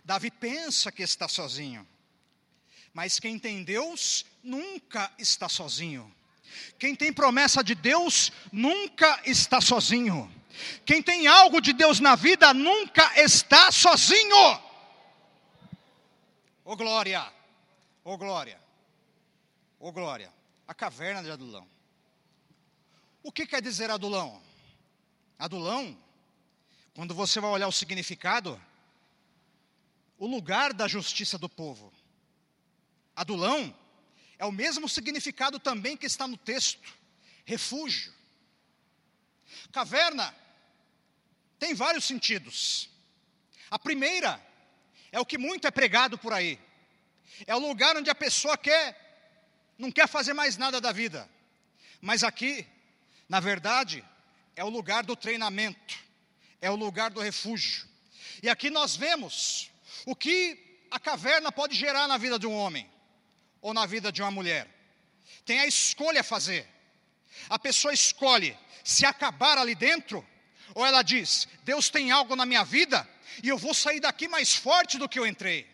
Davi 0.03 0.31
pensa 0.31 0.91
que 0.91 1.03
está 1.03 1.27
sozinho. 1.27 1.87
Mas 2.97 3.19
quem 3.19 3.37
tem 3.37 3.63
Deus 3.63 4.25
nunca 4.41 5.13
está 5.19 5.47
sozinho. 5.47 6.11
Quem 6.79 6.95
tem 6.95 7.13
promessa 7.13 7.63
de 7.63 7.75
Deus 7.75 8.31
nunca 8.51 9.21
está 9.23 9.61
sozinho. 9.61 10.33
Quem 10.83 11.03
tem 11.03 11.27
algo 11.27 11.61
de 11.61 11.73
Deus 11.73 11.99
na 11.99 12.15
vida 12.15 12.51
nunca 12.55 13.21
está 13.21 13.71
sozinho. 13.71 14.35
Ô 16.65 16.71
oh, 16.71 16.75
glória, 16.75 17.31
ô 18.03 18.13
oh, 18.13 18.17
glória, 18.17 18.59
ô 19.79 19.89
oh, 19.89 19.91
glória. 19.91 20.33
A 20.67 20.73
caverna 20.73 21.21
de 21.21 21.29
Adulão. 21.29 21.67
O 23.21 23.31
que 23.31 23.45
quer 23.45 23.61
dizer 23.61 23.91
Adulão? 23.91 24.41
Adulão, 25.37 25.95
quando 26.95 27.13
você 27.13 27.39
vai 27.39 27.51
olhar 27.51 27.67
o 27.67 27.71
significado, 27.71 28.59
o 30.17 30.25
lugar 30.25 30.73
da 30.73 30.87
justiça 30.87 31.37
do 31.37 31.47
povo. 31.47 31.93
Adulão 33.17 33.75
é 34.37 34.45
o 34.45 34.51
mesmo 34.51 34.87
significado 34.87 35.59
também 35.59 35.97
que 35.97 36.05
está 36.05 36.27
no 36.27 36.37
texto: 36.37 36.93
refúgio. 37.45 38.13
Caverna 39.71 40.35
tem 41.57 41.73
vários 41.73 42.05
sentidos. 42.05 42.91
A 43.71 43.79
primeira 43.79 44.39
é 45.11 45.19
o 45.19 45.25
que 45.25 45.35
muito 45.35 45.65
é 45.65 45.71
pregado 45.71 46.15
por 46.15 46.31
aí. 46.31 46.59
É 47.47 47.55
o 47.55 47.59
lugar 47.59 47.97
onde 47.97 48.11
a 48.11 48.15
pessoa 48.15 48.55
quer 48.55 49.05
não 49.79 49.91
quer 49.91 50.07
fazer 50.07 50.33
mais 50.33 50.55
nada 50.55 50.79
da 50.79 50.91
vida. 50.91 51.27
Mas 51.99 52.23
aqui, 52.23 52.67
na 53.27 53.39
verdade, 53.39 54.05
é 54.55 54.63
o 54.63 54.69
lugar 54.69 55.03
do 55.03 55.15
treinamento, 55.15 55.97
é 56.61 56.69
o 56.69 56.75
lugar 56.75 57.09
do 57.09 57.19
refúgio. 57.19 57.87
E 58.43 58.49
aqui 58.49 58.69
nós 58.69 58.95
vemos 58.95 59.71
o 60.05 60.15
que 60.15 60.85
a 60.91 60.99
caverna 60.99 61.51
pode 61.51 61.75
gerar 61.75 62.07
na 62.07 62.17
vida 62.17 62.37
de 62.37 62.45
um 62.45 62.53
homem 62.53 62.87
ou 63.67 63.73
na 63.73 63.85
vida 63.85 64.13
de 64.13 64.21
uma 64.21 64.31
mulher. 64.31 64.65
Tem 65.45 65.59
a 65.59 65.67
escolha 65.67 66.21
a 66.21 66.23
fazer. 66.23 66.65
A 67.49 67.59
pessoa 67.59 67.93
escolhe 67.93 68.57
se 68.81 69.05
acabar 69.05 69.57
ali 69.57 69.75
dentro, 69.75 70.25
ou 70.73 70.85
ela 70.85 71.01
diz: 71.01 71.49
Deus 71.65 71.89
tem 71.89 72.09
algo 72.09 72.33
na 72.33 72.45
minha 72.45 72.63
vida 72.63 73.05
e 73.43 73.49
eu 73.49 73.57
vou 73.57 73.73
sair 73.73 73.99
daqui 73.99 74.25
mais 74.29 74.55
forte 74.55 74.97
do 74.97 75.09
que 75.09 75.19
eu 75.19 75.27
entrei. 75.27 75.67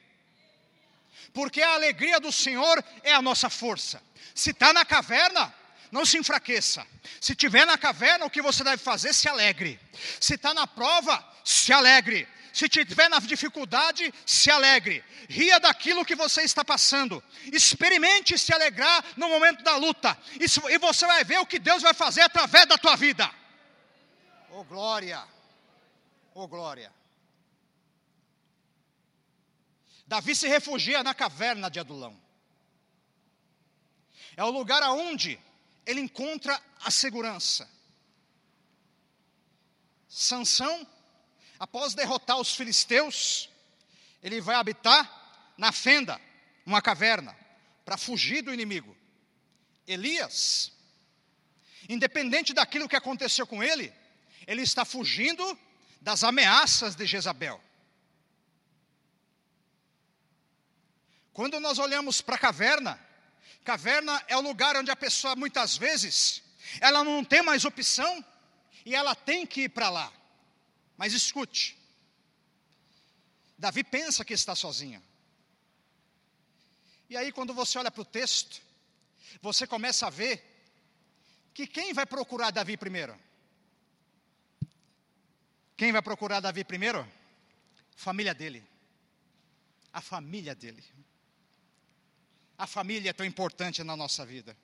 Porque 1.36 1.62
a 1.62 1.76
alegria 1.76 2.20
do 2.20 2.32
Senhor 2.32 2.84
é 3.04 3.14
a 3.14 3.22
nossa 3.22 3.48
força. 3.48 4.02
Se 4.34 4.50
está 4.50 4.74
na 4.74 4.84
caverna, 4.84 5.54
não 5.92 6.04
se 6.04 6.18
enfraqueça. 6.18 6.88
Se 7.22 7.34
estiver 7.34 7.66
na 7.68 7.78
caverna, 7.78 8.26
o 8.26 8.30
que 8.30 8.42
você 8.42 8.64
deve 8.64 8.82
fazer? 8.82 9.14
Se 9.14 9.30
alegre. 9.30 9.80
Se 10.20 10.34
está 10.34 10.52
na 10.52 10.66
prova, 10.66 11.24
se 11.46 11.72
alegre. 11.72 12.28
Se 12.54 12.66
estiver 12.66 13.10
na 13.10 13.18
dificuldade, 13.20 14.14
se 14.24 14.52
alegre. 14.52 15.04
Ria 15.28 15.60
daquilo 15.60 16.06
que 16.06 16.16
você 16.16 16.44
está 16.44 16.64
passando. 16.64 17.22
Experimente 17.52 18.38
se 18.38 18.54
alegrar 18.54 19.04
no 19.18 19.28
momento 19.28 19.64
da 19.64 19.76
luta. 19.76 20.16
E 20.40 20.78
você 20.78 21.08
vai 21.08 21.24
ver 21.24 21.40
o 21.40 21.48
que 21.48 21.58
Deus 21.58 21.82
vai 21.82 21.96
fazer 21.96 22.22
através 22.22 22.68
da 22.68 22.78
tua 22.78 22.96
vida. 22.96 23.28
Oh 24.52 24.64
glória! 24.64 25.28
Oh 26.36 26.48
glória! 26.48 26.94
Davi 30.06 30.36
se 30.36 30.48
refugia 30.48 31.02
na 31.02 31.16
caverna 31.16 31.72
de 31.72 31.80
Adulão. 31.80 32.16
É 34.38 34.44
o 34.44 34.52
lugar 34.52 34.84
aonde 34.84 35.40
ele 35.88 36.02
encontra 36.02 36.62
a 36.84 36.92
segurança. 36.92 37.68
Sansão 40.08 40.88
após 41.64 41.94
derrotar 41.94 42.38
os 42.42 42.54
filisteus, 42.54 43.50
ele 44.22 44.42
vai 44.42 44.56
habitar 44.56 45.54
na 45.58 45.72
fenda, 45.72 46.20
uma 46.66 46.82
caverna, 46.82 47.34
para 47.86 47.98
fugir 47.98 48.42
do 48.42 48.54
inimigo. 48.54 48.94
Elias, 49.88 50.74
independente 51.88 52.54
daquilo 52.54 52.90
que 52.90 52.98
aconteceu 52.98 53.48
com 53.48 53.64
ele, 53.64 53.94
ele 54.46 54.62
está 54.62 54.84
fugindo 54.84 55.58
das 56.02 56.26
ameaças 56.26 56.96
de 56.96 57.06
Jezabel. 57.06 57.64
Quando 61.32 61.62
nós 61.62 61.80
olhamos 61.80 62.20
para 62.20 62.36
a 62.36 62.40
caverna, 62.40 63.00
caverna 63.64 64.22
é 64.28 64.36
o 64.36 64.42
lugar 64.42 64.76
onde 64.76 64.92
a 64.92 64.98
pessoa 64.98 65.34
muitas 65.34 65.78
vezes 65.78 66.44
ela 66.82 67.06
não 67.06 67.24
tem 67.24 67.42
mais 67.42 67.64
opção 67.64 68.24
e 68.86 68.94
ela 68.94 69.16
tem 69.16 69.46
que 69.46 69.62
ir 69.62 69.70
para 69.70 69.90
lá. 69.90 70.12
Mas 70.98 71.14
escute, 71.14 71.78
Davi 73.58 73.84
pensa 73.84 74.26
que 74.26 74.34
está 74.34 74.56
sozinho. 74.56 75.02
E 77.10 77.18
aí, 77.18 77.32
quando 77.32 77.54
você 77.54 77.78
olha 77.78 77.92
para 77.92 78.02
o 78.02 78.06
texto, 78.06 78.62
você 79.42 79.68
começa 79.68 80.08
a 80.08 80.10
ver 80.10 80.44
que 81.54 81.68
quem 81.68 81.94
vai 81.94 82.06
procurar 82.06 82.52
Davi 82.52 82.76
primeiro? 82.76 83.18
Quem 85.78 85.92
vai 85.92 86.02
procurar 86.02 86.40
Davi 86.40 86.64
primeiro? 86.64 87.08
Família 87.96 88.34
dele. 88.34 88.64
A 89.92 90.02
família 90.02 90.56
dele. 90.56 90.84
A 92.58 92.66
família 92.68 93.10
é 93.10 93.14
tão 93.14 93.26
importante 93.26 93.84
na 93.84 93.96
nossa 93.96 94.26
vida. 94.26 94.58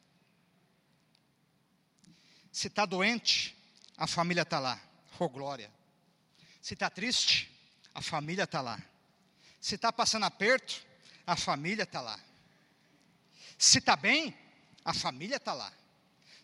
Se 2.52 2.68
está 2.68 2.86
doente, 2.86 3.56
a 3.98 4.08
família 4.08 4.42
está 4.42 4.60
lá. 4.60 4.82
Oh, 5.20 5.30
glória. 5.30 5.79
Se 6.62 6.74
está 6.74 6.90
triste, 6.90 7.50
a 7.94 8.02
família 8.02 8.44
está 8.44 8.62
lá. 8.62 8.80
Se 9.60 9.76
está 9.76 9.92
passando 9.92 10.26
aperto, 10.26 10.86
a 11.26 11.36
família 11.36 11.84
está 11.84 12.02
lá. 12.02 12.20
Se 13.58 13.80
está 13.80 13.96
bem, 13.96 14.36
a 14.86 14.94
família 14.94 15.38
está 15.38 15.54
lá. 15.54 15.72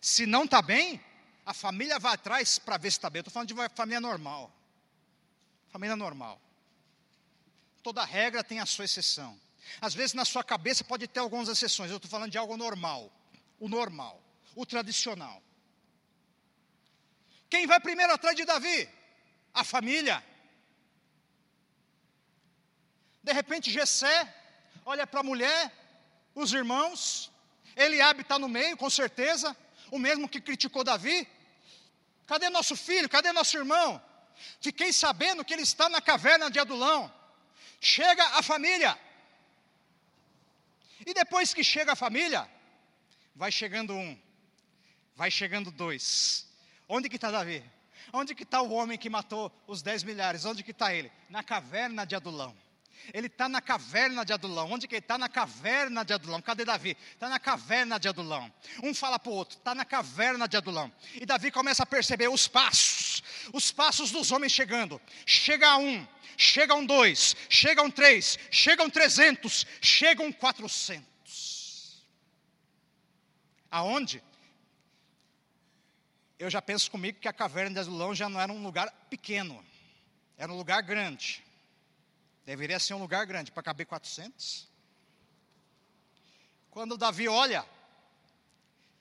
Se 0.00 0.26
não 0.26 0.44
está 0.44 0.60
bem, 0.60 1.02
a 1.44 1.54
família 1.54 1.98
vai 1.98 2.14
atrás 2.14 2.58
para 2.58 2.76
ver 2.76 2.90
se 2.90 2.98
está 2.98 3.08
bem. 3.08 3.20
Estou 3.20 3.32
falando 3.32 3.48
de 3.48 3.54
uma 3.54 3.68
família 3.68 4.00
normal. 4.00 4.52
Família 5.70 5.96
normal. 5.96 6.40
Toda 7.82 8.04
regra 8.04 8.42
tem 8.42 8.60
a 8.60 8.66
sua 8.66 8.84
exceção. 8.84 9.38
Às 9.80 9.94
vezes 9.94 10.14
na 10.14 10.24
sua 10.24 10.44
cabeça 10.44 10.84
pode 10.84 11.06
ter 11.06 11.20
algumas 11.20 11.48
exceções. 11.48 11.90
Eu 11.90 11.96
estou 11.96 12.10
falando 12.10 12.30
de 12.30 12.38
algo 12.38 12.56
normal. 12.56 13.12
O 13.58 13.68
normal. 13.68 14.22
O 14.54 14.66
tradicional. 14.66 15.42
Quem 17.48 17.66
vai 17.66 17.80
primeiro 17.80 18.12
atrás 18.12 18.36
de 18.36 18.44
Davi? 18.44 18.88
A 19.56 19.64
família. 19.64 20.22
De 23.22 23.32
repente, 23.32 23.72
Jessé 23.76 24.16
olha 24.84 25.06
para 25.06 25.20
a 25.20 25.28
mulher, 25.30 25.72
os 26.34 26.52
irmãos, 26.52 27.32
Eliabe 27.74 28.20
está 28.22 28.38
no 28.38 28.48
meio, 28.48 28.76
com 28.76 28.90
certeza, 28.90 29.56
o 29.90 29.98
mesmo 29.98 30.28
que 30.28 30.40
criticou 30.40 30.84
Davi. 30.84 31.26
Cadê 32.26 32.48
nosso 32.50 32.76
filho? 32.76 33.08
Cadê 33.08 33.32
nosso 33.32 33.56
irmão? 33.56 33.88
Fiquei 34.60 34.92
sabendo 34.92 35.44
que 35.44 35.54
ele 35.54 35.62
está 35.62 35.88
na 35.88 36.00
caverna 36.00 36.50
de 36.50 36.58
Adulão. 36.58 37.12
Chega 37.80 38.24
a 38.38 38.42
família. 38.42 38.98
E 41.04 41.14
depois 41.14 41.54
que 41.54 41.64
chega 41.64 41.92
a 41.92 41.96
família, 41.96 42.48
vai 43.34 43.50
chegando 43.50 43.94
um, 43.94 44.18
vai 45.14 45.30
chegando 45.30 45.70
dois. 45.70 46.46
Onde 46.88 47.08
que 47.08 47.16
está 47.16 47.30
Davi? 47.30 47.62
Onde 48.16 48.34
que 48.34 48.44
está 48.44 48.62
o 48.62 48.72
homem 48.72 48.96
que 48.96 49.10
matou 49.10 49.52
os 49.66 49.82
10 49.82 50.02
milhares? 50.04 50.46
Onde 50.46 50.62
que 50.62 50.70
está 50.70 50.94
ele? 50.94 51.12
Na 51.28 51.42
caverna 51.42 52.06
de 52.06 52.16
Adulão. 52.16 52.56
Ele 53.12 53.26
está 53.26 53.46
na 53.46 53.60
caverna 53.60 54.24
de 54.24 54.32
Adulão. 54.32 54.72
Onde 54.72 54.88
que 54.88 54.94
ele 54.94 55.00
está? 55.00 55.18
Na 55.18 55.28
caverna 55.28 56.02
de 56.02 56.14
Adulão. 56.14 56.40
Cadê 56.40 56.64
Davi? 56.64 56.96
Está 57.12 57.28
na 57.28 57.38
caverna 57.38 58.00
de 58.00 58.08
Adulão. 58.08 58.50
Um 58.82 58.94
fala 58.94 59.18
para 59.18 59.30
o 59.30 59.34
outro, 59.34 59.58
está 59.58 59.74
na 59.74 59.84
caverna 59.84 60.48
de 60.48 60.56
Adulão. 60.56 60.90
E 61.14 61.26
Davi 61.26 61.50
começa 61.50 61.82
a 61.82 61.86
perceber 61.86 62.28
os 62.28 62.48
passos, 62.48 63.22
os 63.52 63.70
passos 63.70 64.10
dos 64.10 64.32
homens 64.32 64.52
chegando. 64.52 64.98
Chega 65.26 65.76
um, 65.76 66.08
chegam 66.38 66.86
dois, 66.86 67.36
chegam 67.50 67.90
três, 67.90 68.38
chegam 68.50 68.88
trezentos, 68.88 69.66
chegam 69.82 70.32
quatrocentos. 70.32 72.02
Aonde? 73.70 74.22
Eu 76.38 76.50
já 76.50 76.60
penso 76.60 76.90
comigo 76.90 77.18
que 77.18 77.28
a 77.28 77.32
caverna 77.32 77.74
de 77.74 77.80
Adulão 77.80 78.14
já 78.14 78.28
não 78.28 78.40
era 78.40 78.52
um 78.52 78.62
lugar 78.62 78.90
pequeno, 79.08 79.64
era 80.36 80.52
um 80.52 80.56
lugar 80.56 80.82
grande. 80.82 81.44
Deveria 82.44 82.78
ser 82.78 82.94
um 82.94 82.98
lugar 82.98 83.26
grande 83.26 83.50
para 83.50 83.62
caber 83.62 83.86
400. 83.86 84.68
Quando 86.70 86.96
Davi 86.96 87.26
olha, 87.26 87.64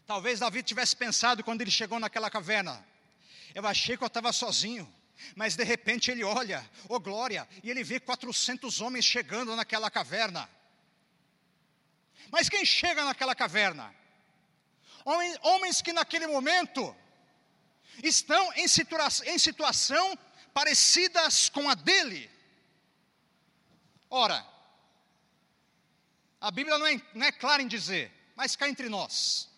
talvez 0.07 0.39
Davi 0.39 0.63
tivesse 0.63 0.95
pensado 0.95 1.43
quando 1.43 1.61
ele 1.61 1.71
chegou 1.71 1.99
naquela 1.99 2.29
caverna, 2.29 2.83
Eu 3.53 3.65
achei 3.65 3.95
que 3.95 4.03
eu 4.03 4.07
estava 4.07 4.33
sozinho. 4.33 4.91
Mas 5.35 5.55
de 5.55 5.63
repente 5.63 6.11
ele 6.11 6.23
olha, 6.23 6.69
oh 6.89 6.99
glória, 6.99 7.47
e 7.63 7.69
ele 7.69 7.83
vê 7.83 7.99
400 7.99 8.81
homens 8.81 9.05
chegando 9.05 9.55
naquela 9.55 9.89
caverna. 9.89 10.49
Mas 12.29 12.49
quem 12.49 12.65
chega 12.65 13.05
naquela 13.05 13.33
caverna? 13.33 13.95
Homens, 15.05 15.37
homens 15.41 15.81
que 15.81 15.93
naquele 15.93 16.27
momento 16.27 16.95
estão 18.03 18.53
em, 18.53 18.67
situa 18.67 19.07
em 19.25 19.37
situação 19.37 20.17
parecidas 20.53 21.49
com 21.49 21.69
a 21.69 21.75
dele. 21.75 22.29
Ora, 24.09 24.45
a 26.39 26.51
Bíblia 26.51 26.77
não 26.77 26.87
é, 26.87 27.01
não 27.13 27.25
é 27.25 27.31
clara 27.31 27.61
em 27.61 27.67
dizer, 27.67 28.11
mas 28.35 28.55
cá 28.55 28.69
entre 28.69 28.87
nós. 28.87 29.49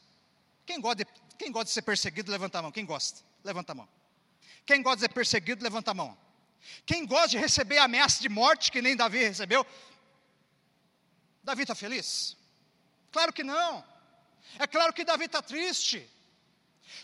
Quem 0.66 0.80
gosta, 0.80 1.04
de, 1.04 1.12
quem 1.38 1.52
gosta 1.52 1.66
de 1.66 1.72
ser 1.72 1.82
perseguido, 1.82 2.32
levanta 2.32 2.60
a 2.60 2.62
mão. 2.62 2.72
Quem 2.72 2.86
gosta? 2.86 3.24
Levanta 3.44 3.72
a 3.72 3.76
mão. 3.76 3.90
Quem 4.66 4.82
gosta 4.82 4.98
de 4.98 5.02
ser 5.02 5.14
perseguido, 5.14 5.64
levanta 5.64 5.92
a 5.92 5.94
mão. 5.94 6.18
Quem 6.86 7.06
gosta 7.06 7.30
de 7.30 7.38
receber 7.38 7.78
ameaça 7.78 8.22
de 8.22 8.30
morte, 8.30 8.72
que 8.72 8.82
nem 8.82 8.96
Davi 8.96 9.20
recebeu, 9.20 9.66
Davi 11.44 11.62
está 11.62 11.74
feliz? 11.74 12.36
Claro 13.12 13.32
que 13.32 13.44
não. 13.44 13.84
É 14.60 14.68
claro 14.68 14.92
que 14.92 15.06
Davi 15.06 15.26
está 15.26 15.42
triste. 15.42 16.10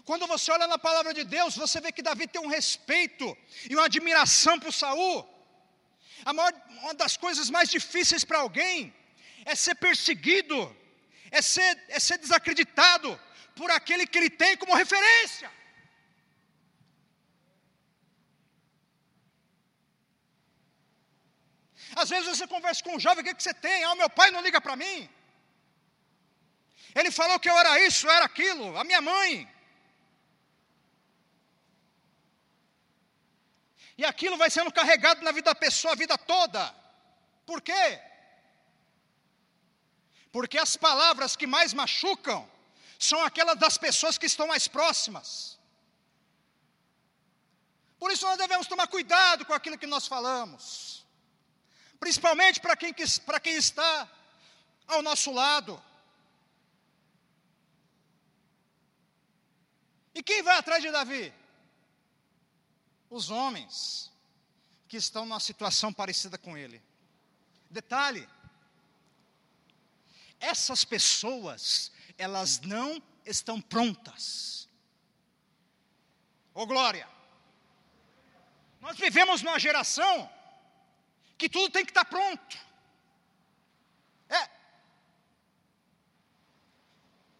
Quando 0.05 0.27
você 0.27 0.51
olha 0.51 0.67
na 0.67 0.77
palavra 0.77 1.13
de 1.13 1.23
Deus, 1.23 1.55
você 1.55 1.79
vê 1.79 1.91
que 1.91 2.01
Davi 2.01 2.27
tem 2.27 2.41
um 2.41 2.47
respeito 2.47 3.37
e 3.69 3.75
uma 3.75 3.85
admiração 3.85 4.59
por 4.59 4.73
Saul. 4.73 5.27
A 6.25 6.33
maior, 6.33 6.53
uma 6.81 6.93
das 6.93 7.17
coisas 7.17 7.49
mais 7.49 7.69
difíceis 7.69 8.23
para 8.23 8.39
alguém 8.39 8.93
é 9.45 9.55
ser 9.55 9.75
perseguido, 9.75 10.57
é 11.31 11.41
ser, 11.41 11.83
é 11.89 11.99
ser 11.99 12.17
desacreditado 12.17 13.19
por 13.55 13.69
aquele 13.71 14.07
que 14.07 14.17
ele 14.17 14.29
tem 14.29 14.55
como 14.57 14.73
referência. 14.73 15.51
Às 21.95 22.09
vezes 22.09 22.27
você 22.27 22.47
conversa 22.47 22.83
com 22.83 22.95
um 22.95 22.99
jovem, 22.99 23.21
o 23.21 23.25
que, 23.25 23.35
que 23.35 23.43
você 23.43 23.53
tem? 23.53 23.83
Ah, 23.83 23.95
meu 23.95 24.09
pai 24.09 24.31
não 24.31 24.41
liga 24.41 24.59
para 24.59 24.75
mim. 24.75 25.09
Ele 26.95 27.11
falou 27.11 27.39
que 27.39 27.49
eu 27.49 27.57
era 27.57 27.79
isso, 27.81 28.07
eu 28.07 28.11
era 28.11 28.25
aquilo, 28.25 28.77
a 28.77 28.83
minha 28.83 29.01
mãe. 29.01 29.52
E 33.97 34.03
aquilo 34.03 34.37
vai 34.37 34.49
sendo 34.49 34.71
carregado 34.71 35.21
na 35.21 35.31
vida 35.31 35.51
da 35.51 35.55
pessoa 35.55 35.93
a 35.93 35.97
vida 36.03 36.17
toda. 36.17 36.73
Por 37.45 37.61
quê? 37.61 37.99
Porque 40.31 40.57
as 40.57 40.75
palavras 40.75 41.35
que 41.35 41.45
mais 41.45 41.73
machucam 41.73 42.49
são 42.97 43.23
aquelas 43.23 43.57
das 43.57 43.77
pessoas 43.77 44.17
que 44.17 44.25
estão 44.25 44.47
mais 44.47 44.67
próximas. 44.67 45.59
Por 47.99 48.11
isso 48.11 48.25
nós 48.25 48.37
devemos 48.37 48.67
tomar 48.67 48.87
cuidado 48.87 49.45
com 49.45 49.53
aquilo 49.53 49.77
que 49.77 49.87
nós 49.87 50.07
falamos. 50.07 51.05
Principalmente 51.99 52.59
para 52.59 52.75
quem, 52.75 52.93
para 53.25 53.39
quem 53.39 53.55
está 53.55 54.09
ao 54.87 55.01
nosso 55.01 55.31
lado. 55.31 55.81
E 60.15 60.21
quem 60.21 60.41
vai 60.41 60.57
atrás 60.57 60.81
de 60.81 60.91
Davi? 60.91 61.33
Os 63.13 63.29
homens 63.29 64.11
que 64.87 64.97
estão 64.97 65.23
numa 65.23 65.39
situação 65.39 65.93
parecida 65.93 66.35
com 66.35 66.57
ele. 66.57 66.81
Detalhe: 67.69 68.27
essas 70.39 70.83
pessoas, 70.83 71.91
elas 72.17 72.59
não 72.61 72.99
estão 73.23 73.61
prontas. 73.61 74.67
Ô 76.55 76.63
oh, 76.63 76.65
glória! 76.65 77.07
Nós 78.81 78.97
vivemos 78.97 79.43
numa 79.43 79.59
geração 79.59 80.27
que 81.37 81.47
tudo 81.47 81.71
tem 81.71 81.85
que 81.85 81.91
estar 81.91 82.05
pronto. 82.05 82.57
É. 84.27 84.49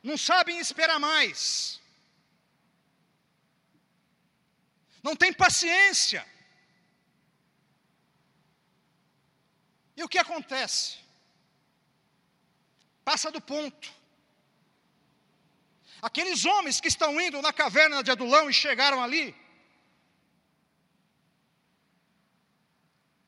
Não 0.03 0.19
sabem 0.19 0.59
esperar 0.59 0.99
mais. 0.99 1.81
Não 5.03 5.15
tem 5.15 5.33
paciência. 5.33 6.25
E 9.95 10.03
o 10.03 10.09
que 10.09 10.17
acontece? 10.17 10.97
Passa 13.03 13.29
do 13.29 13.41
ponto. 13.41 13.93
Aqueles 16.01 16.45
homens 16.45 16.79
que 16.81 16.87
estão 16.87 17.19
indo 17.19 17.41
na 17.41 17.53
caverna 17.53 18.01
de 18.01 18.11
Adulão 18.11 18.49
e 18.49 18.53
chegaram 18.53 19.01
ali, 19.03 19.35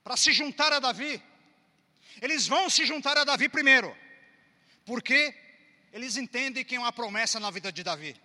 para 0.03 0.17
se 0.17 0.31
juntar 0.31 0.71
a 0.71 0.79
Davi, 0.79 1.21
eles 2.21 2.47
vão 2.47 2.69
se 2.69 2.85
juntar 2.85 3.17
a 3.17 3.23
Davi 3.23 3.49
primeiro, 3.49 3.95
porque 4.85 5.35
eles 5.91 6.17
entendem 6.17 6.63
que 6.63 6.75
é 6.75 6.79
uma 6.79 6.91
promessa 6.91 7.39
na 7.39 7.49
vida 7.49 7.71
de 7.71 7.83
Davi. 7.83 8.19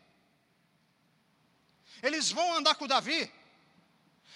Eles 2.03 2.31
vão 2.31 2.55
andar 2.55 2.75
com 2.75 2.87
Davi, 2.87 3.31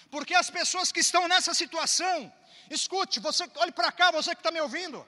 porque 0.09 0.33
as 0.33 0.49
pessoas 0.49 0.91
que 0.91 0.99
estão 0.99 1.27
nessa 1.27 1.53
situação, 1.53 2.31
escute, 2.69 3.19
você 3.19 3.43
olhe 3.57 3.71
para 3.71 3.91
cá, 3.91 4.11
você 4.11 4.33
que 4.35 4.41
está 4.41 4.51
me 4.51 4.61
ouvindo. 4.61 5.05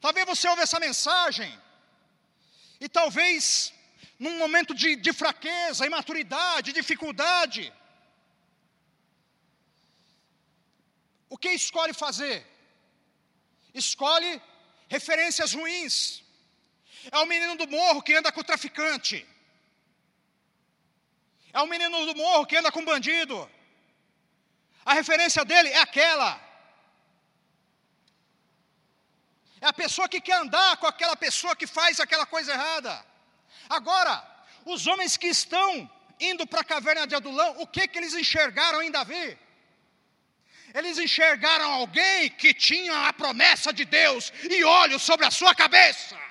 Talvez 0.00 0.26
você 0.26 0.48
ouve 0.48 0.62
essa 0.62 0.80
mensagem, 0.80 1.50
e 2.80 2.88
talvez 2.88 3.72
num 4.18 4.38
momento 4.38 4.74
de, 4.74 4.96
de 4.96 5.12
fraqueza, 5.12 5.86
imaturidade, 5.86 6.72
dificuldade, 6.72 7.72
o 11.28 11.36
que 11.36 11.50
escolhe 11.50 11.92
fazer? 11.92 12.46
Escolhe 13.72 14.40
referências 14.88 15.52
ruins. 15.52 16.22
É 17.10 17.18
o 17.18 17.26
menino 17.26 17.56
do 17.56 17.66
morro 17.66 18.02
que 18.02 18.14
anda 18.14 18.30
com 18.30 18.40
o 18.40 18.44
traficante. 18.44 19.26
É 21.54 21.60
o 21.62 21.68
menino 21.72 22.04
do 22.06 22.16
morro 22.16 22.46
que 22.46 22.56
anda 22.56 22.70
com 22.72 22.84
bandido. 22.84 23.36
A 24.84 24.92
referência 25.00 25.44
dele 25.44 25.68
é 25.68 25.80
aquela. 25.80 26.30
É 29.60 29.66
a 29.68 29.72
pessoa 29.72 30.08
que 30.08 30.20
quer 30.20 30.38
andar 30.44 30.76
com 30.78 30.86
aquela 30.86 31.16
pessoa 31.16 31.54
que 31.60 31.66
faz 31.78 32.00
aquela 32.00 32.26
coisa 32.26 32.52
errada. 32.52 32.92
Agora, 33.68 34.14
os 34.64 34.86
homens 34.88 35.16
que 35.16 35.28
estão 35.28 35.88
indo 36.20 36.44
para 36.46 36.60
a 36.62 36.70
caverna 36.72 37.06
de 37.06 37.14
Adulão, 37.14 37.50
o 37.60 37.66
que 37.66 37.86
que 37.86 37.98
eles 37.98 38.14
enxergaram 38.14 38.82
em 38.82 38.90
Davi? 38.90 39.38
Eles 40.74 40.98
enxergaram 40.98 41.72
alguém 41.72 42.30
que 42.30 42.52
tinha 42.52 43.06
a 43.08 43.12
promessa 43.12 43.72
de 43.72 43.84
Deus 43.84 44.32
e 44.42 44.64
olhos 44.64 45.02
sobre 45.02 45.24
a 45.24 45.30
sua 45.30 45.54
cabeça. 45.54 46.23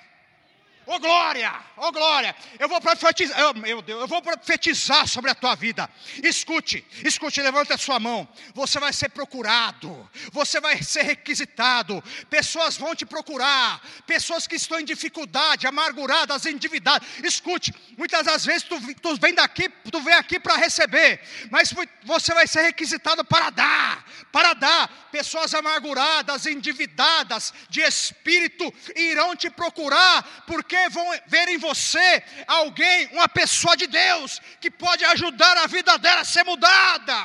Ô 0.85 0.95
oh, 0.95 0.99
glória, 0.99 1.49
ô 1.77 1.87
oh, 1.87 1.91
glória, 1.93 2.35
eu 2.59 2.67
vou 2.67 2.81
profetizar, 2.81 3.39
eu, 3.39 3.53
meu 3.53 3.81
Deus, 3.81 4.01
eu 4.01 4.07
vou 4.07 4.21
profetizar 4.21 5.07
sobre 5.07 5.31
a 5.31 5.35
tua 5.35 5.55
vida. 5.55 5.89
Escute, 6.21 6.85
escute, 7.05 7.41
levanta 7.41 7.75
a 7.75 7.77
sua 7.77 8.01
mão. 8.01 8.27
Você 8.53 8.79
vai 8.79 8.91
ser 8.91 9.07
procurado, 9.09 10.09
você 10.33 10.59
vai 10.59 10.83
ser 10.83 11.03
requisitado. 11.03 12.03
Pessoas 12.29 12.75
vão 12.75 12.93
te 12.93 13.05
procurar, 13.05 13.81
pessoas 14.05 14.45
que 14.45 14.55
estão 14.55 14.77
em 14.77 14.83
dificuldade, 14.83 15.65
amarguradas, 15.65 16.45
endividadas. 16.45 17.07
Escute, 17.23 17.73
muitas 17.97 18.25
das 18.25 18.45
vezes 18.45 18.63
tu, 18.63 18.77
tu 18.95 19.15
vem 19.15 19.33
daqui, 19.33 19.69
tu 19.89 20.01
vem 20.01 20.15
aqui 20.15 20.37
para 20.37 20.57
receber, 20.57 21.21
mas 21.49 21.73
você 22.03 22.33
vai 22.33 22.45
ser 22.45 22.63
requisitado 22.63 23.23
para 23.23 23.49
dar, 23.51 24.05
para 24.33 24.53
dar. 24.53 25.03
Pessoas 25.13 25.53
amarguradas, 25.53 26.45
endividadas, 26.45 27.53
de 27.69 27.81
espírito, 27.81 28.73
irão 28.95 29.35
te 29.35 29.49
procurar, 29.49 30.43
porque 30.45 30.72
porque 30.73 30.89
vão 30.89 31.07
ver 31.27 31.49
em 31.49 31.57
você 31.57 32.23
alguém, 32.47 33.07
uma 33.07 33.29
pessoa 33.29 33.77
de 33.77 33.85
Deus, 33.85 34.39
que 34.59 34.71
pode 34.71 35.05
ajudar 35.05 35.55
a 35.57 35.67
vida 35.67 35.97
dela 35.99 36.21
a 36.21 36.25
ser 36.25 36.43
mudada. 36.43 37.15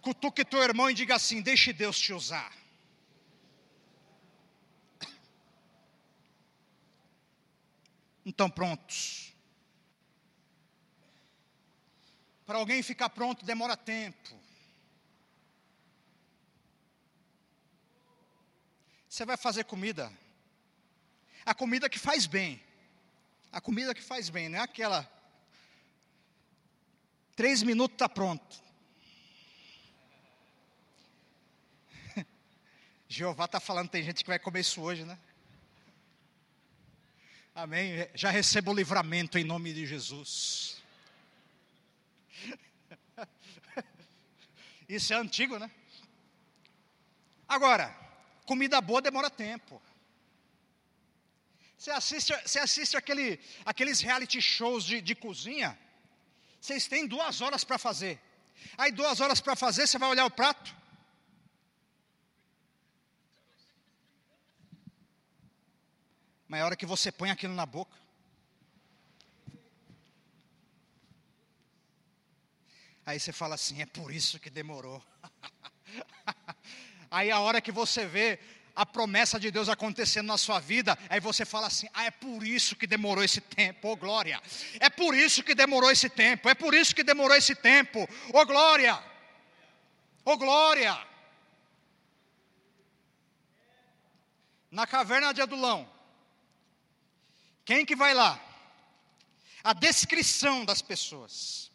Cutuque 0.00 0.44
teu 0.44 0.62
irmão 0.62 0.88
e 0.88 0.94
diga 0.94 1.16
assim: 1.16 1.42
deixe 1.42 1.72
Deus 1.72 1.98
te 1.98 2.12
usar. 2.12 2.52
Então 8.24 8.48
prontos. 8.48 9.32
Para 12.46 12.58
alguém 12.58 12.82
ficar 12.82 13.10
pronto 13.10 13.44
demora 13.44 13.76
tempo. 13.76 14.38
Você 19.08 19.24
vai 19.24 19.36
fazer 19.36 19.64
comida, 19.64 20.12
a 21.44 21.54
comida 21.54 21.88
que 21.88 21.98
faz 21.98 22.26
bem. 22.26 22.62
A 23.52 23.60
comida 23.60 23.94
que 23.94 24.02
faz 24.02 24.28
bem, 24.28 24.48
não 24.48 24.58
é 24.58 24.62
aquela. 24.62 25.10
Três 27.34 27.62
minutos 27.62 27.94
está 27.94 28.08
pronto. 28.08 28.62
Jeová 33.08 33.46
está 33.46 33.58
falando, 33.58 33.88
tem 33.88 34.02
gente 34.02 34.22
que 34.22 34.28
vai 34.28 34.38
comer 34.38 34.60
isso 34.60 34.80
hoje, 34.80 35.04
né? 35.04 35.18
Amém. 37.54 38.08
Já 38.14 38.30
recebo 38.30 38.70
o 38.70 38.74
livramento 38.74 39.36
em 39.36 39.44
nome 39.44 39.72
de 39.72 39.84
Jesus. 39.84 40.80
Isso 44.88 45.12
é 45.12 45.16
antigo, 45.16 45.58
né? 45.58 45.70
Agora, 47.48 47.94
comida 48.46 48.80
boa 48.80 49.02
demora 49.02 49.28
tempo. 49.28 49.82
Você 51.80 51.90
assiste, 51.92 52.30
você 52.42 52.58
assiste 52.58 52.94
aquele, 52.94 53.40
aqueles 53.64 54.02
reality 54.02 54.38
shows 54.38 54.84
de, 54.84 55.00
de 55.00 55.14
cozinha, 55.14 55.78
vocês 56.60 56.86
têm 56.86 57.06
duas 57.06 57.40
horas 57.40 57.64
para 57.64 57.78
fazer. 57.78 58.20
Aí, 58.76 58.92
duas 58.92 59.18
horas 59.18 59.40
para 59.40 59.56
fazer, 59.56 59.86
você 59.86 59.96
vai 59.96 60.10
olhar 60.10 60.26
o 60.26 60.30
prato. 60.30 60.76
Mas 66.46 66.60
é 66.60 66.62
a 66.62 66.66
hora 66.66 66.76
que 66.76 66.84
você 66.84 67.10
põe 67.10 67.30
aquilo 67.30 67.54
na 67.54 67.64
boca. 67.64 67.96
Aí 73.06 73.18
você 73.18 73.32
fala 73.32 73.54
assim: 73.54 73.80
é 73.80 73.86
por 73.86 74.12
isso 74.12 74.38
que 74.38 74.50
demorou. 74.50 75.02
Aí 77.10 77.30
a 77.30 77.40
hora 77.40 77.62
que 77.62 77.72
você 77.72 78.04
vê 78.04 78.38
a 78.80 78.86
promessa 78.86 79.38
de 79.38 79.50
Deus 79.50 79.68
acontecendo 79.68 80.28
na 80.28 80.38
sua 80.38 80.58
vida, 80.58 80.98
aí 81.10 81.20
você 81.20 81.44
fala 81.44 81.66
assim: 81.66 81.86
ah, 81.92 82.04
é 82.06 82.10
por 82.10 82.42
isso 82.42 82.74
que 82.74 82.86
demorou 82.86 83.22
esse 83.22 83.38
tempo, 83.38 83.88
ô 83.88 83.92
oh, 83.92 83.96
glória. 83.96 84.40
É 84.80 84.88
por 84.88 85.14
isso 85.14 85.42
que 85.42 85.54
demorou 85.54 85.90
esse 85.90 86.08
tempo, 86.08 86.48
é 86.48 86.54
por 86.54 86.72
isso 86.72 86.94
que 86.94 87.04
demorou 87.04 87.36
esse 87.36 87.54
tempo, 87.54 88.08
ô 88.32 88.38
oh, 88.38 88.46
glória. 88.46 88.94
Ô 90.24 90.30
oh, 90.32 90.36
glória. 90.38 90.98
Na 94.70 94.86
caverna 94.86 95.34
de 95.34 95.42
Adulão, 95.42 95.86
quem 97.66 97.84
que 97.84 97.94
vai 97.94 98.14
lá? 98.14 98.42
A 99.62 99.74
descrição 99.74 100.64
das 100.64 100.80
pessoas. 100.80 101.70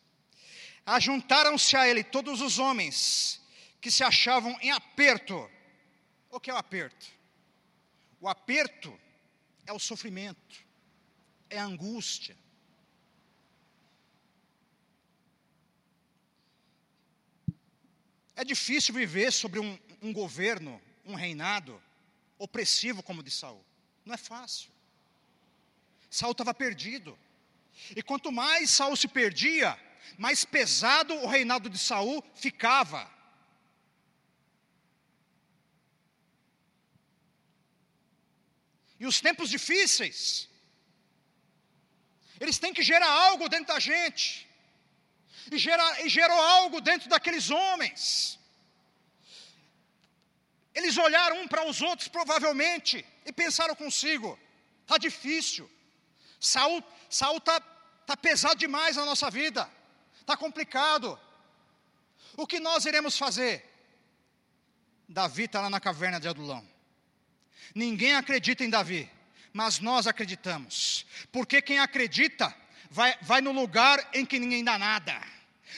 Ajuntaram-se 0.84 1.78
a 1.78 1.88
ele 1.88 2.04
todos 2.04 2.42
os 2.42 2.58
homens 2.58 3.40
que 3.80 3.92
se 3.92 4.04
achavam 4.04 4.58
em 4.60 4.72
aperto 4.72 5.48
o 6.36 6.40
que 6.40 6.50
é 6.50 6.54
o 6.54 6.58
aperto? 6.58 7.08
O 8.20 8.28
aperto 8.28 8.98
é 9.66 9.72
o 9.72 9.80
sofrimento, 9.80 10.66
é 11.50 11.58
a 11.58 11.64
angústia. 11.64 12.36
É 18.36 18.44
difícil 18.44 18.94
viver 18.94 19.32
sobre 19.32 19.60
um, 19.60 19.80
um 20.02 20.12
governo, 20.12 20.82
um 21.06 21.16
reinado 21.16 21.82
opressivo 22.38 23.02
como 23.02 23.22
o 23.22 23.24
de 23.24 23.32
Saul. 23.32 23.64
Não 24.04 24.14
é 24.14 24.18
fácil. 24.18 24.70
Saul 26.10 26.34
estava 26.34 26.54
perdido. 26.54 27.18
E 27.96 28.04
quanto 28.04 28.32
mais 28.32 28.72
Saul 28.72 28.96
se 28.96 29.08
perdia, 29.08 29.80
mais 30.18 30.44
pesado 30.44 31.14
o 31.14 31.28
reinado 31.28 31.70
de 31.70 31.78
Saul 31.78 32.24
ficava. 32.34 33.10
E 39.00 39.06
os 39.06 39.20
tempos 39.20 39.50
difíceis, 39.50 40.50
eles 42.40 42.58
têm 42.58 42.74
que 42.74 42.84
gerar 42.84 43.10
algo 43.10 43.48
dentro 43.50 43.74
da 43.74 43.80
gente. 43.80 44.48
E, 45.52 45.56
e 46.06 46.10
gerou 46.10 46.40
algo 46.40 46.82
dentro 46.82 47.10
daqueles 47.10 47.50
homens. 47.50 48.40
Eles 50.74 50.98
olharam 50.98 51.42
um 51.42 51.48
para 51.48 51.66
os 51.66 51.82
outros, 51.82 52.08
provavelmente, 52.08 53.06
e 53.26 53.32
pensaram 53.32 53.76
consigo: 53.76 54.38
está 54.82 54.98
difícil. 54.98 55.70
Saul 56.40 56.84
está 57.10 57.60
tá 58.06 58.18
pesado 58.18 58.56
demais 58.56 58.96
na 58.98 59.06
nossa 59.06 59.30
vida. 59.30 59.70
Está 60.20 60.36
complicado. 60.36 61.20
O 62.36 62.46
que 62.46 62.60
nós 62.60 62.86
iremos 62.86 63.18
fazer? 63.18 63.64
Davi 65.08 65.44
está 65.44 65.62
lá 65.62 65.70
na 65.70 65.80
caverna 65.80 66.20
de 66.20 66.28
Adulão. 66.28 66.68
Ninguém 67.74 68.16
acredita 68.16 68.64
em 68.64 68.70
Davi, 68.70 69.10
mas 69.54 69.80
nós 69.80 70.06
acreditamos, 70.06 71.06
porque 71.32 71.62
quem 71.62 71.80
acredita 71.80 72.54
vai, 72.90 73.18
vai 73.22 73.42
no 73.42 73.52
lugar 73.52 74.10
em 74.14 74.26
que 74.26 74.38
ninguém 74.38 74.64
dá 74.64 74.78
nada, 74.78 75.22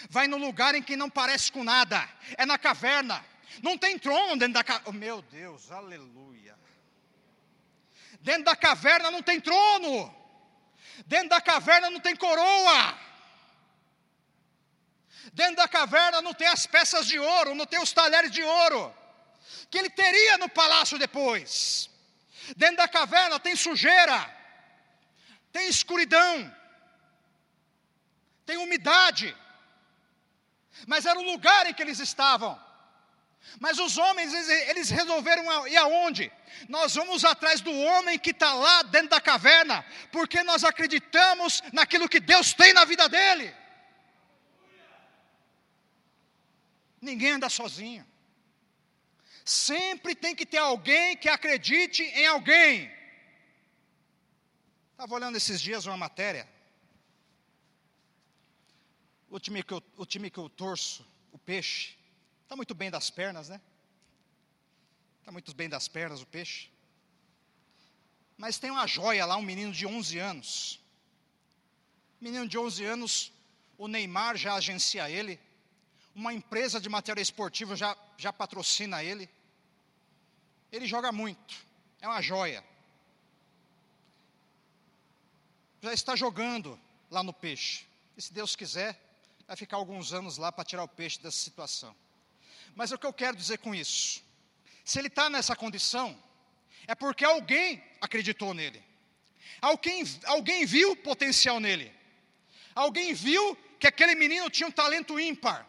vai 0.09 0.27
no 0.27 0.37
lugar 0.37 0.75
em 0.75 0.81
que 0.81 0.95
não 0.95 1.09
parece 1.09 1.51
com 1.51 1.63
nada, 1.63 2.07
é 2.37 2.45
na 2.45 2.57
caverna, 2.57 3.23
não 3.61 3.77
tem 3.77 3.97
trono 3.97 4.35
dentro 4.35 4.53
da 4.53 4.63
caverna, 4.63 4.89
oh, 4.89 4.91
meu 4.91 5.21
Deus, 5.21 5.71
aleluia. 5.71 6.57
Dentro 8.19 8.45
da 8.45 8.55
caverna 8.55 9.11
não 9.11 9.21
tem 9.21 9.39
trono, 9.39 10.13
dentro 11.05 11.29
da 11.29 11.39
caverna 11.39 11.89
não 11.89 11.99
tem 11.99 12.15
coroa, 12.15 12.97
dentro 15.33 15.55
da 15.55 15.67
caverna 15.67 16.21
não 16.21 16.33
tem 16.33 16.47
as 16.47 16.65
peças 16.65 17.05
de 17.05 17.19
ouro, 17.19 17.53
não 17.53 17.65
tem 17.65 17.79
os 17.79 17.93
talheres 17.93 18.31
de 18.31 18.41
ouro, 18.41 18.93
que 19.69 19.77
ele 19.77 19.89
teria 19.89 20.37
no 20.37 20.49
palácio 20.49 20.97
depois. 20.97 21.89
Dentro 22.55 22.77
da 22.77 22.87
caverna 22.87 23.39
tem 23.39 23.55
sujeira, 23.55 24.33
tem 25.51 25.67
escuridão, 25.67 26.53
tem 28.45 28.57
umidade, 28.57 29.35
mas 30.85 31.05
era 31.05 31.19
o 31.19 31.23
lugar 31.23 31.65
em 31.67 31.73
que 31.73 31.81
eles 31.81 31.99
estavam. 31.99 32.57
Mas 33.59 33.79
os 33.79 33.97
homens, 33.97 34.33
eles 34.69 34.89
resolveram 34.89 35.67
ir 35.67 35.77
aonde? 35.77 36.31
Nós 36.67 36.95
vamos 36.95 37.23
atrás 37.23 37.61
do 37.61 37.71
homem 37.71 38.19
que 38.19 38.31
está 38.31 38.53
lá 38.53 38.83
dentro 38.83 39.09
da 39.09 39.21
caverna, 39.21 39.85
porque 40.11 40.43
nós 40.43 40.63
acreditamos 40.63 41.63
naquilo 41.71 42.09
que 42.09 42.19
Deus 42.19 42.53
tem 42.53 42.73
na 42.73 42.83
vida 42.85 43.07
dele. 43.07 43.53
Ninguém 47.01 47.31
anda 47.31 47.49
sozinho. 47.49 48.05
Sempre 49.47 50.13
tem 50.13 50.35
que 50.35 50.45
ter 50.45 50.57
alguém 50.57 51.15
que 51.15 51.29
acredite 51.29 52.03
em 52.03 52.25
alguém. 52.25 52.91
Estava 54.91 55.15
olhando 55.15 55.37
esses 55.37 55.61
dias 55.61 55.85
uma 55.85 55.95
matéria. 55.95 56.45
O 59.29 59.39
time 59.39 59.63
que 59.63 59.73
eu, 59.73 59.81
o 59.95 60.05
time 60.05 60.29
que 60.29 60.37
eu 60.37 60.49
torço, 60.49 61.07
o 61.31 61.39
peixe, 61.39 61.95
está 62.43 62.57
muito 62.57 62.75
bem 62.75 62.91
das 62.91 63.09
pernas, 63.09 63.47
né? 63.47 63.61
Está 65.21 65.31
muito 65.31 65.55
bem 65.55 65.69
das 65.69 65.87
pernas 65.87 66.21
o 66.21 66.25
peixe. 66.25 66.69
Mas 68.37 68.59
tem 68.59 68.69
uma 68.69 68.85
joia 68.85 69.25
lá, 69.25 69.37
um 69.37 69.41
menino 69.41 69.71
de 69.71 69.87
11 69.87 70.19
anos. 70.19 70.79
Menino 72.19 72.45
de 72.49 72.57
11 72.57 72.83
anos, 72.83 73.31
o 73.77 73.87
Neymar 73.87 74.35
já 74.35 74.55
agencia 74.55 75.09
ele. 75.09 75.39
Uma 76.13 76.33
empresa 76.33 76.81
de 76.81 76.89
material 76.89 77.21
esportivo 77.21 77.77
já, 77.77 77.95
já 78.17 78.33
patrocina 78.33 79.01
ele. 79.01 79.36
Ele 80.71 80.85
joga 80.85 81.11
muito, 81.11 81.55
é 82.01 82.07
uma 82.07 82.21
joia. 82.21 82.63
Já 85.81 85.93
está 85.93 86.15
jogando 86.15 86.79
lá 87.09 87.23
no 87.23 87.33
peixe. 87.33 87.85
E 88.17 88.21
se 88.21 88.33
Deus 88.33 88.55
quiser, 88.55 88.99
vai 89.47 89.55
ficar 89.55 89.77
alguns 89.77 90.11
anos 90.11 90.37
lá 90.37 90.51
para 90.51 90.65
tirar 90.65 90.83
o 90.83 90.87
peixe 90.87 91.19
dessa 91.19 91.37
situação. 91.37 91.95
Mas 92.75 92.91
o 92.91 92.97
que 92.97 93.05
eu 93.05 93.13
quero 93.13 93.37
dizer 93.37 93.59
com 93.59 93.73
isso? 93.73 94.23
Se 94.83 94.99
ele 94.99 95.07
está 95.07 95.29
nessa 95.29 95.55
condição, 95.55 96.17
é 96.87 96.95
porque 96.95 97.23
alguém 97.23 97.83
acreditou 98.01 98.53
nele. 98.53 98.83
Alguém, 99.61 100.03
alguém 100.25 100.65
viu 100.65 100.95
potencial 100.95 101.59
nele. 101.59 101.93
Alguém 102.75 103.13
viu 103.13 103.55
que 103.79 103.87
aquele 103.87 104.15
menino 104.15 104.49
tinha 104.49 104.67
um 104.67 104.71
talento 104.71 105.19
ímpar. 105.19 105.67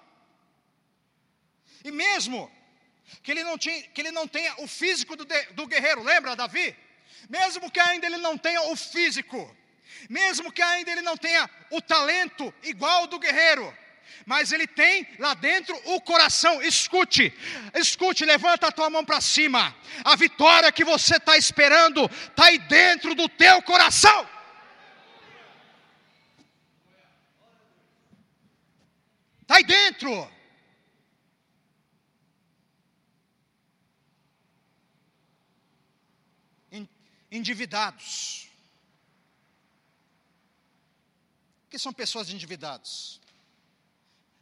E 1.84 1.90
mesmo 1.90 2.50
que 3.22 3.30
ele 3.30 3.42
não, 3.42 3.56
tinha, 3.56 3.82
que 3.82 4.00
ele 4.00 4.10
não 4.10 4.26
tenha 4.26 4.54
o 4.58 4.66
físico 4.66 5.16
do, 5.16 5.24
de, 5.24 5.42
do 5.52 5.66
guerreiro, 5.66 6.02
lembra 6.02 6.36
Davi? 6.36 6.76
Mesmo 7.28 7.70
que 7.70 7.80
ainda 7.80 8.06
ele 8.06 8.18
não 8.18 8.38
tenha 8.38 8.62
o 8.62 8.76
físico, 8.76 9.56
mesmo 10.08 10.52
que 10.52 10.62
ainda 10.62 10.90
ele 10.90 11.02
não 11.02 11.16
tenha 11.16 11.48
o 11.70 11.80
talento 11.80 12.52
igual 12.62 13.00
ao 13.02 13.06
do 13.06 13.18
guerreiro, 13.18 13.76
mas 14.24 14.52
ele 14.52 14.66
tem 14.66 15.06
lá 15.18 15.34
dentro 15.34 15.78
o 15.84 16.00
coração. 16.00 16.62
Escute, 16.62 17.32
escute, 17.74 18.24
levanta 18.24 18.68
a 18.68 18.72
tua 18.72 18.90
mão 18.90 19.04
para 19.04 19.20
cima. 19.20 19.74
A 20.04 20.16
vitória 20.16 20.70
que 20.72 20.84
você 20.84 21.16
está 21.16 21.36
esperando 21.36 22.04
está 22.04 22.46
aí 22.46 22.58
dentro 22.58 23.14
do 23.14 23.28
teu 23.28 23.62
coração. 23.62 24.28
Está 29.42 29.56
aí 29.56 29.64
dentro. 29.64 30.37
Endividados. 37.30 38.48
O 41.66 41.70
que 41.70 41.78
são 41.78 41.92
pessoas 41.92 42.30
endividadas? 42.30 43.20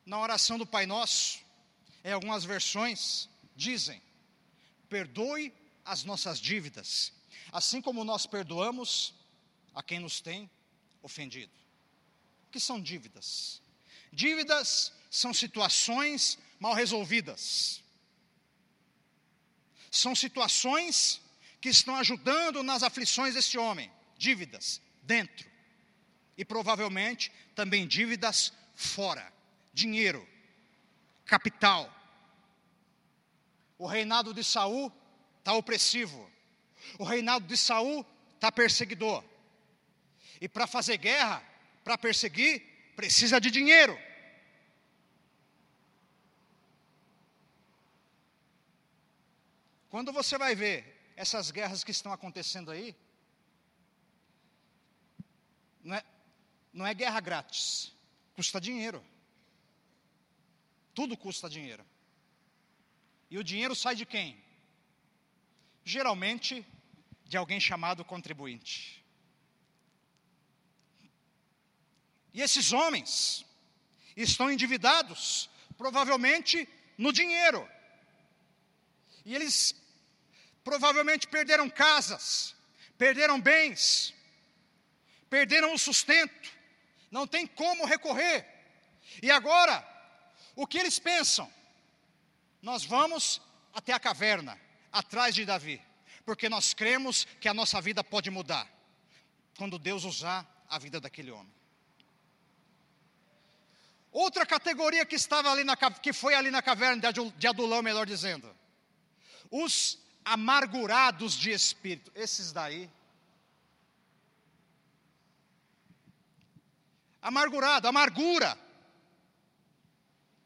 Na 0.05 0.21
oração 0.21 0.57
do 0.57 0.67
Pai 0.67 0.87
Nosso, 0.87 1.41
em 2.05 2.13
algumas 2.13 2.45
versões, 2.45 3.29
dizem: 3.57 4.01
perdoe 4.89 5.53
as 5.85 6.05
nossas 6.05 6.39
dívidas, 6.39 7.13
assim 7.53 7.81
como 7.83 8.05
nós 8.05 8.27
perdoamos 8.27 9.15
a 9.75 9.83
quem 9.83 9.99
nos 9.99 10.21
tem 10.21 10.49
ofendido. 11.03 11.53
O 12.49 12.51
que 12.53 12.61
são 12.61 12.81
dívidas? 12.81 13.61
Dívidas 14.13 14.93
são 15.11 15.35
situações 15.35 16.39
mal 16.61 16.75
resolvidas. 16.75 17.83
São 19.91 20.15
situações 20.15 21.21
que 21.67 21.71
estão 21.71 21.97
ajudando 21.97 22.63
nas 22.63 22.85
aflições 22.85 23.35
desse 23.35 23.59
homem, 23.59 23.91
dívidas 24.17 24.81
dentro 25.03 25.51
e 26.39 26.45
provavelmente 26.45 27.33
também 27.57 27.89
dívidas 27.89 28.53
fora, 28.73 29.33
dinheiro, 29.75 30.25
capital. 31.25 31.93
O 33.77 33.85
reinado 33.85 34.33
de 34.33 34.45
Saul 34.45 34.93
está 35.41 35.55
opressivo. 35.55 36.31
O 37.01 37.03
reinado 37.03 37.45
de 37.49 37.57
Saul 37.57 38.07
está 38.37 38.53
perseguidor. 38.53 39.25
E 40.41 40.49
para 40.49 40.69
fazer 40.69 40.99
guerra, 40.99 41.43
para 41.83 41.99
perseguir, 41.99 42.63
precisa 42.95 43.41
de 43.41 43.51
dinheiro. 43.51 43.99
Quando 49.91 50.13
você 50.13 50.39
vai 50.39 50.55
ver 50.55 50.96
essas 51.17 51.51
guerras 51.51 51.83
que 51.83 51.91
estão 51.91 52.13
acontecendo 52.13 52.71
aí, 52.71 52.95
não 55.83 55.95
é, 55.95 56.05
não 56.73 56.87
é 56.87 56.93
guerra 56.93 57.21
grátis, 57.21 57.93
custa 58.35 58.61
dinheiro. 58.61 59.03
Tudo 60.95 61.17
custa 61.17 61.49
dinheiro. 61.49 61.85
E 63.31 63.39
o 63.39 63.45
dinheiro 63.45 63.75
sai 63.75 63.95
de 63.95 64.05
quem? 64.05 64.43
Geralmente 65.85 66.67
de 67.25 67.37
alguém 67.37 67.59
chamado 67.59 68.05
contribuinte. 68.05 69.05
E 72.33 72.43
esses 72.43 72.73
homens 72.73 73.45
estão 74.15 74.51
endividados, 74.51 75.49
provavelmente 75.79 76.69
no 76.99 77.13
dinheiro. 77.13 77.67
E 79.25 79.35
eles 79.35 79.75
provavelmente 80.67 81.29
perderam 81.29 81.71
casas, 81.71 82.57
perderam 82.99 83.41
bens, 83.41 84.13
perderam 85.31 85.73
o 85.73 85.79
sustento, 85.79 86.51
não 87.09 87.25
tem 87.25 87.47
como 87.47 87.87
recorrer. 87.87 88.45
E 89.23 89.31
agora, 89.31 89.87
o 90.57 90.67
que 90.67 90.77
eles 90.77 90.99
pensam? 90.99 91.49
Nós 92.61 92.85
vamos 92.85 93.41
até 93.73 93.93
a 93.93 94.01
caverna, 94.01 94.61
atrás 94.91 95.37
de 95.37 95.45
Davi, 95.45 95.81
porque 96.25 96.49
nós 96.49 96.75
cremos 96.75 97.29
que 97.41 97.49
a 97.49 97.55
nossa 97.55 97.81
vida 97.81 98.03
pode 98.03 98.29
mudar, 98.29 98.69
quando 99.57 99.79
Deus 99.79 100.03
usar 100.03 100.45
a 100.69 100.81
vida 100.81 101.01
daquele 101.01 101.31
homem. 101.31 101.55
Outra 104.11 104.45
categoria 104.45 105.07
que 105.07 105.15
estava 105.15 105.49
ali 105.49 105.63
na, 105.63 105.77
que 105.77 106.13
foi 106.13 106.35
ali 106.35 106.51
na 106.51 106.61
caverna 106.61 107.13
de 107.13 107.47
Adulão, 107.47 107.83
melhor 107.83 108.05
dizendo, 108.05 108.53
os 109.49 110.05
amargurados 110.35 111.35
de 111.35 111.51
espírito, 111.53 112.11
esses 112.15 112.53
daí. 112.53 112.91
Amargurado, 117.23 117.89
amargura. 117.89 118.59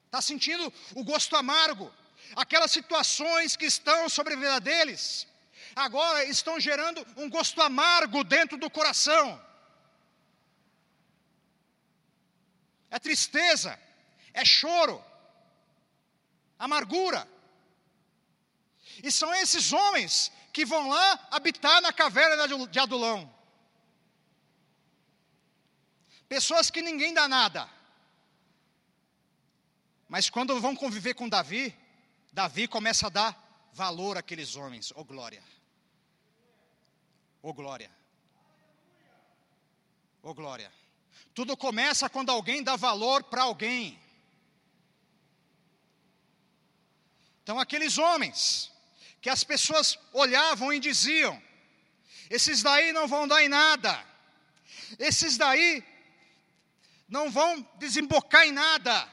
Está 0.06 0.20
sentindo 0.20 0.72
o 0.94 1.02
gosto 1.02 1.34
amargo. 1.36 1.92
Aquelas 2.36 2.70
situações 2.70 3.56
que 3.56 3.66
estão 3.74 4.08
sobre 4.08 4.34
a 4.34 4.36
vida 4.36 4.60
deles, 4.60 5.26
agora 5.74 6.24
estão 6.24 6.60
gerando 6.60 7.04
um 7.16 7.28
gosto 7.28 7.60
amargo 7.60 8.22
dentro 8.22 8.56
do 8.56 8.70
coração. 8.70 9.26
é 12.90 12.98
tristeza, 12.98 13.78
é 14.34 14.44
choro, 14.44 15.02
amargura. 16.58 17.26
E 19.02 19.10
são 19.10 19.32
esses 19.34 19.72
homens 19.72 20.32
que 20.52 20.64
vão 20.64 20.88
lá 20.88 21.28
habitar 21.30 21.80
na 21.80 21.92
caverna 21.92 22.46
de 22.68 22.78
Adulão. 22.78 23.32
Pessoas 26.28 26.70
que 26.70 26.82
ninguém 26.82 27.12
dá 27.14 27.26
nada. 27.26 27.68
Mas 30.08 30.28
quando 30.28 30.60
vão 30.60 30.74
conviver 30.74 31.14
com 31.14 31.28
Davi, 31.28 31.76
Davi 32.32 32.66
começa 32.66 33.06
a 33.06 33.10
dar 33.10 33.70
valor 33.72 34.18
àqueles 34.18 34.56
homens. 34.56 34.92
Oh 34.96 35.04
glória. 35.04 35.42
Oh 37.42 37.52
glória. 37.52 37.90
Oh 40.22 40.34
glória. 40.34 40.72
Tudo 41.34 41.56
começa 41.56 42.10
quando 42.10 42.30
alguém 42.30 42.62
dá 42.62 42.76
valor 42.76 43.24
para 43.24 43.42
alguém. 43.42 43.98
Então, 47.42 47.58
aqueles 47.58 47.98
homens 47.98 48.70
que 49.20 49.28
as 49.28 49.44
pessoas 49.44 49.98
olhavam 50.12 50.72
e 50.72 50.80
diziam: 50.80 51.40
esses 52.28 52.62
daí 52.62 52.92
não 52.92 53.06
vão 53.06 53.26
dar 53.26 53.42
em 53.42 53.48
nada, 53.48 54.04
esses 54.98 55.36
daí 55.36 55.84
não 57.08 57.30
vão 57.30 57.60
desembocar 57.78 58.46
em 58.46 58.52
nada, 58.52 59.08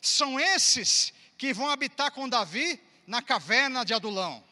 são 0.00 0.38
esses 0.38 1.12
que 1.36 1.52
vão 1.52 1.68
habitar 1.68 2.12
com 2.12 2.28
Davi 2.28 2.80
na 3.06 3.20
caverna 3.20 3.84
de 3.84 3.92
Adulão. 3.92 4.44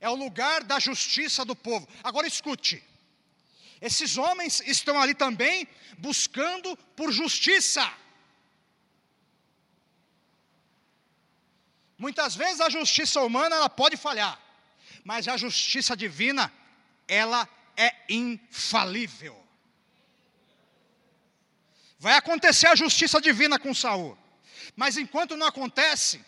É 0.00 0.08
o 0.10 0.16
lugar 0.16 0.64
da 0.64 0.80
justiça 0.80 1.44
do 1.44 1.54
povo. 1.54 1.88
Agora 2.02 2.26
escute. 2.26 2.82
Esses 3.80 4.16
homens 4.16 4.60
estão 4.66 5.00
ali 5.00 5.14
também 5.14 5.68
buscando 5.98 6.76
por 6.96 7.12
justiça. 7.12 7.88
Muitas 12.04 12.34
vezes 12.42 12.60
a 12.60 12.68
justiça 12.78 13.20
humana 13.28 13.56
ela 13.58 13.70
pode 13.70 13.96
falhar, 13.96 14.36
mas 15.04 15.28
a 15.28 15.36
justiça 15.44 15.96
divina 15.96 16.52
ela 17.22 17.48
é 17.76 17.90
infalível. 18.08 19.36
Vai 21.98 22.14
acontecer 22.16 22.68
a 22.68 22.80
justiça 22.84 23.20
divina 23.28 23.58
com 23.58 23.72
Saul, 23.82 24.18
mas 24.74 24.96
enquanto 24.96 25.36
não 25.36 25.46
acontece, 25.46 26.24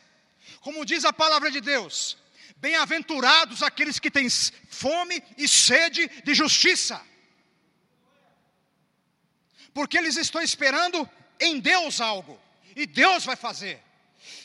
como 0.60 0.86
diz 0.90 1.04
a 1.04 1.12
palavra 1.12 1.50
de 1.50 1.60
Deus, 1.60 2.16
bem-aventurados 2.58 3.62
aqueles 3.62 3.98
que 3.98 4.10
têm 4.10 4.28
fome 4.30 5.16
e 5.36 5.46
sede 5.48 6.02
de 6.26 6.34
justiça 6.34 6.96
porque 9.74 9.98
eles 9.98 10.16
estão 10.16 10.40
esperando 10.40 10.98
em 11.40 11.58
Deus 11.58 12.00
algo, 12.00 12.40
e 12.76 12.86
Deus 12.86 13.24
vai 13.24 13.34
fazer. 13.34 13.82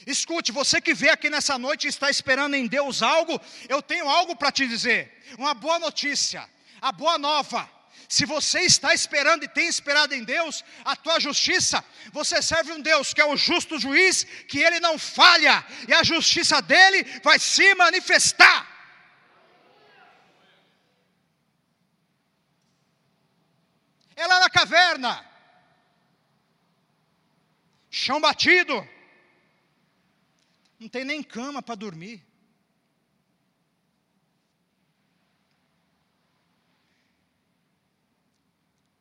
Escute, 0.06 0.52
você 0.52 0.82
que 0.82 0.94
vê 0.94 1.10
aqui 1.10 1.30
nessa 1.30 1.58
noite 1.58 1.86
e 1.86 1.90
está 1.90 2.10
esperando 2.10 2.56
em 2.56 2.68
Deus 2.68 3.02
algo, 3.02 3.40
eu 3.68 3.82
tenho 3.82 4.08
algo 4.08 4.36
para 4.36 4.52
te 4.52 4.68
dizer, 4.68 5.24
uma 5.38 5.54
boa 5.54 5.80
notícia, 5.80 6.48
a 6.82 6.92
boa 6.92 7.18
nova. 7.18 7.70
Se 8.08 8.26
você 8.26 8.62
está 8.62 8.94
esperando 8.94 9.44
e 9.44 9.48
tem 9.48 9.68
esperado 9.68 10.16
em 10.16 10.24
Deus 10.24 10.64
a 10.84 10.96
tua 10.96 11.20
justiça, 11.20 11.84
você 12.12 12.42
serve 12.42 12.72
um 12.72 12.82
Deus 12.82 13.14
que 13.14 13.22
é 13.22 13.26
o 13.26 13.38
justo 13.38 13.80
juiz, 13.80 14.24
que 14.48 14.60
ele 14.60 14.80
não 14.80 14.98
falha, 14.98 15.64
e 15.88 15.94
a 15.94 16.04
justiça 16.04 16.62
dele 16.62 17.04
vai 17.24 17.38
se 17.38 17.76
manifestar. 17.76 18.80
é 24.20 24.28
lá 24.28 24.40
na 24.42 24.50
caverna. 24.50 25.26
Chão 27.90 28.20
batido. 28.20 28.76
Não 30.80 30.88
tem 30.88 31.04
nem 31.04 31.22
cama 31.22 31.62
para 31.62 31.76
dormir. 31.76 32.26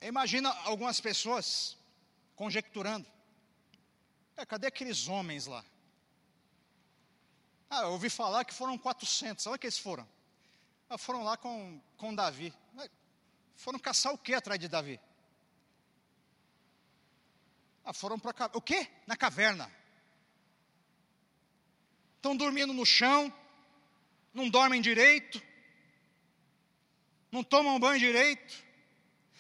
Imagina 0.01 0.51
algumas 0.65 1.01
pessoas 1.01 1.77
conjecturando. 2.35 3.07
É, 4.37 4.47
cadê 4.47 4.67
aqueles 4.67 5.07
homens 5.07 5.47
lá? 5.47 5.65
Ah, 7.71 7.83
eu 7.83 7.93
ouvi 7.93 8.09
falar 8.09 8.45
que 8.45 8.55
foram 8.55 8.79
400. 8.79 9.47
Olha 9.47 9.59
que 9.59 9.67
eles 9.67 9.79
foram. 9.79 10.09
Ah, 10.89 10.97
foram 10.97 11.23
lá 11.23 11.37
com, 11.37 11.81
com 11.97 12.15
Davi. 12.15 12.53
Foram 13.55 13.79
caçar 13.79 14.13
o 14.13 14.19
que 14.19 14.35
atrás 14.35 14.59
de 14.59 14.69
Davi? 14.69 15.01
Ah, 17.85 17.93
foram 17.93 18.19
para 18.19 18.51
o 18.55 18.63
quê? 18.63 18.89
Na 19.07 19.17
caverna. 19.17 19.71
Estão 22.19 22.37
dormindo 22.37 22.73
no 22.73 22.85
chão, 22.85 23.33
não 24.35 24.51
dormem 24.51 24.81
direito, 24.83 25.41
não 27.31 27.45
tomam 27.45 27.79
banho 27.79 28.01
direito, 28.01 28.61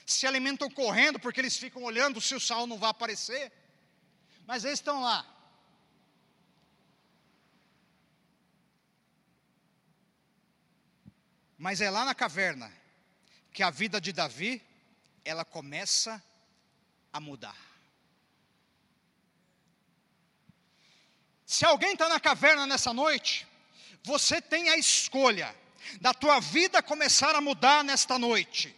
se 0.07 0.29
alimentam 0.29 0.70
correndo 0.70 1.18
porque 1.18 1.41
eles 1.41 1.57
ficam 1.57 1.83
olhando 1.83 2.20
se 2.20 2.37
o 2.37 2.41
sal 2.41 2.68
não 2.68 2.79
vai 2.79 2.91
aparecer. 2.91 3.53
Mas 4.47 4.64
eles 4.64 4.79
estão 4.79 5.03
lá. 5.03 5.26
Mas 11.59 11.81
é 11.81 11.91
lá 11.91 12.05
na 12.05 12.14
caverna 12.14 12.72
que 13.53 13.62
a 13.64 13.70
vida 13.70 14.01
de 14.01 14.12
Davi 14.12 14.62
ela 15.24 15.45
começa 15.45 16.22
a 17.12 17.18
mudar. 17.18 17.68
Se 21.49 21.64
alguém 21.64 21.94
está 21.94 22.11
na 22.11 22.20
caverna 22.20 22.66
nessa 22.66 22.92
noite, 22.92 23.49
você 24.05 24.38
tem 24.38 24.68
a 24.68 24.76
escolha 24.76 25.57
da 25.99 26.12
tua 26.12 26.40
vida 26.40 26.82
começar 26.82 27.34
a 27.34 27.40
mudar 27.40 27.82
nesta 27.82 28.18
noite. 28.18 28.76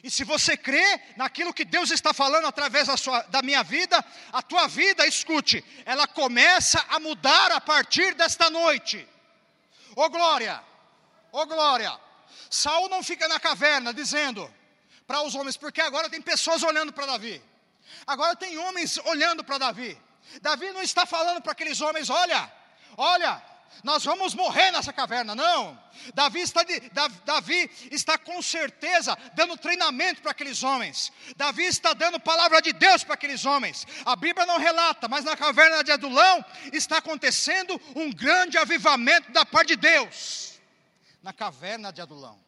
E 0.00 0.08
se 0.08 0.22
você 0.22 0.56
crê 0.56 1.00
naquilo 1.16 1.52
que 1.52 1.64
Deus 1.64 1.90
está 1.90 2.14
falando 2.14 2.46
através 2.46 2.86
da, 2.86 2.96
sua, 2.96 3.22
da 3.22 3.42
minha 3.42 3.64
vida, 3.64 3.98
a 4.32 4.40
tua 4.40 4.68
vida, 4.68 5.04
escute, 5.08 5.64
ela 5.84 6.06
começa 6.06 6.78
a 6.88 7.00
mudar 7.00 7.50
a 7.50 7.60
partir 7.60 8.14
desta 8.14 8.48
noite. 8.48 9.04
Ô 9.96 10.04
oh, 10.04 10.08
glória, 10.08 10.62
ô 11.32 11.40
oh, 11.40 11.46
glória. 11.46 12.00
Saul 12.48 12.88
não 12.90 13.02
fica 13.02 13.26
na 13.26 13.40
caverna 13.40 13.92
dizendo 13.92 14.48
para 15.04 15.20
os 15.22 15.34
homens, 15.34 15.56
porque 15.56 15.80
agora 15.80 16.08
tem 16.08 16.22
pessoas 16.22 16.62
olhando 16.62 16.92
para 16.92 17.06
Davi. 17.06 17.42
Agora 18.06 18.36
tem 18.36 18.56
homens 18.56 18.98
olhando 18.98 19.42
para 19.42 19.58
Davi. 19.58 20.00
Davi 20.40 20.70
não 20.72 20.82
está 20.82 21.04
falando 21.04 21.42
para 21.42 21.52
aqueles 21.52 21.80
homens, 21.80 22.08
olha, 22.08 22.52
olha, 22.96 23.42
nós 23.82 24.04
vamos 24.04 24.34
morrer 24.34 24.70
nessa 24.70 24.92
caverna. 24.92 25.34
Não. 25.34 25.80
Davi 26.14 26.40
está, 26.40 26.62
de, 26.62 26.80
Davi 27.24 27.70
está 27.90 28.16
com 28.16 28.40
certeza 28.40 29.16
dando 29.34 29.56
treinamento 29.56 30.22
para 30.22 30.30
aqueles 30.30 30.62
homens. 30.62 31.12
Davi 31.36 31.64
está 31.64 31.92
dando 31.92 32.20
palavra 32.20 32.60
de 32.60 32.72
Deus 32.72 33.02
para 33.02 33.14
aqueles 33.14 33.44
homens. 33.44 33.86
A 34.04 34.14
Bíblia 34.14 34.46
não 34.46 34.58
relata, 34.58 35.08
mas 35.08 35.24
na 35.24 35.36
caverna 35.36 35.82
de 35.82 35.90
Adulão 35.90 36.44
está 36.72 36.98
acontecendo 36.98 37.80
um 37.96 38.12
grande 38.12 38.56
avivamento 38.56 39.32
da 39.32 39.44
parte 39.44 39.68
de 39.68 39.76
Deus. 39.76 40.60
Na 41.22 41.32
caverna 41.32 41.92
de 41.92 42.00
Adulão. 42.00 42.38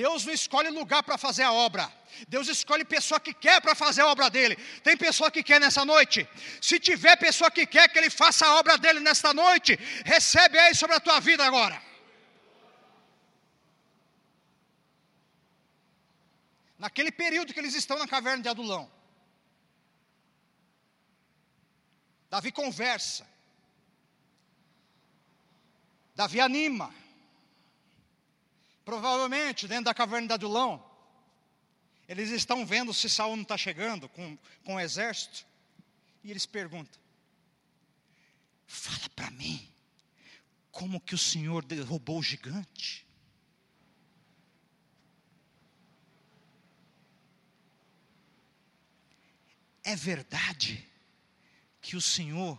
Deus 0.00 0.26
não 0.26 0.34
escolhe 0.40 0.68
lugar 0.68 1.02
para 1.02 1.16
fazer 1.16 1.42
a 1.42 1.52
obra. 1.66 1.90
Deus 2.28 2.48
escolhe 2.48 2.84
pessoa 2.84 3.18
que 3.18 3.32
quer 3.32 3.62
para 3.62 3.74
fazer 3.74 4.02
a 4.02 4.08
obra 4.08 4.28
dele. 4.28 4.54
Tem 4.86 4.94
pessoa 4.94 5.30
que 5.30 5.42
quer 5.42 5.58
nessa 5.58 5.86
noite? 5.86 6.28
Se 6.60 6.78
tiver 6.78 7.16
pessoa 7.16 7.50
que 7.50 7.64
quer 7.74 7.88
que 7.88 7.98
ele 8.00 8.10
faça 8.10 8.44
a 8.46 8.56
obra 8.56 8.76
dele 8.76 9.00
nesta 9.00 9.32
noite, 9.32 9.74
recebe 10.04 10.58
aí 10.58 10.74
sobre 10.74 10.96
a 10.96 11.00
tua 11.00 11.18
vida 11.18 11.42
agora. 11.46 11.82
Naquele 16.78 17.10
período 17.10 17.54
que 17.54 17.60
eles 17.64 17.74
estão 17.74 17.98
na 17.98 18.06
caverna 18.06 18.42
de 18.42 18.50
Adulão. 18.50 18.84
Davi 22.28 22.52
conversa. 22.52 23.26
Davi 26.14 26.38
anima. 26.38 26.94
Provavelmente, 28.86 29.66
dentro 29.66 29.86
da 29.86 29.92
caverna 29.92 30.28
de 30.28 30.34
Adulão, 30.34 30.80
eles 32.08 32.30
estão 32.30 32.64
vendo 32.64 32.94
se 32.94 33.10
Saul 33.10 33.34
não 33.34 33.42
está 33.42 33.58
chegando 33.58 34.08
com, 34.08 34.38
com 34.62 34.76
o 34.76 34.80
exército. 34.80 35.44
E 36.22 36.30
eles 36.30 36.46
perguntam: 36.46 37.00
Fala 38.64 39.08
para 39.08 39.28
mim, 39.32 39.68
como 40.70 41.00
que 41.00 41.16
o 41.16 41.18
Senhor 41.18 41.64
derrubou 41.64 42.20
o 42.20 42.22
gigante? 42.22 43.04
É 49.82 49.96
verdade 49.96 50.88
que 51.80 51.96
o 51.96 52.00
Senhor 52.00 52.56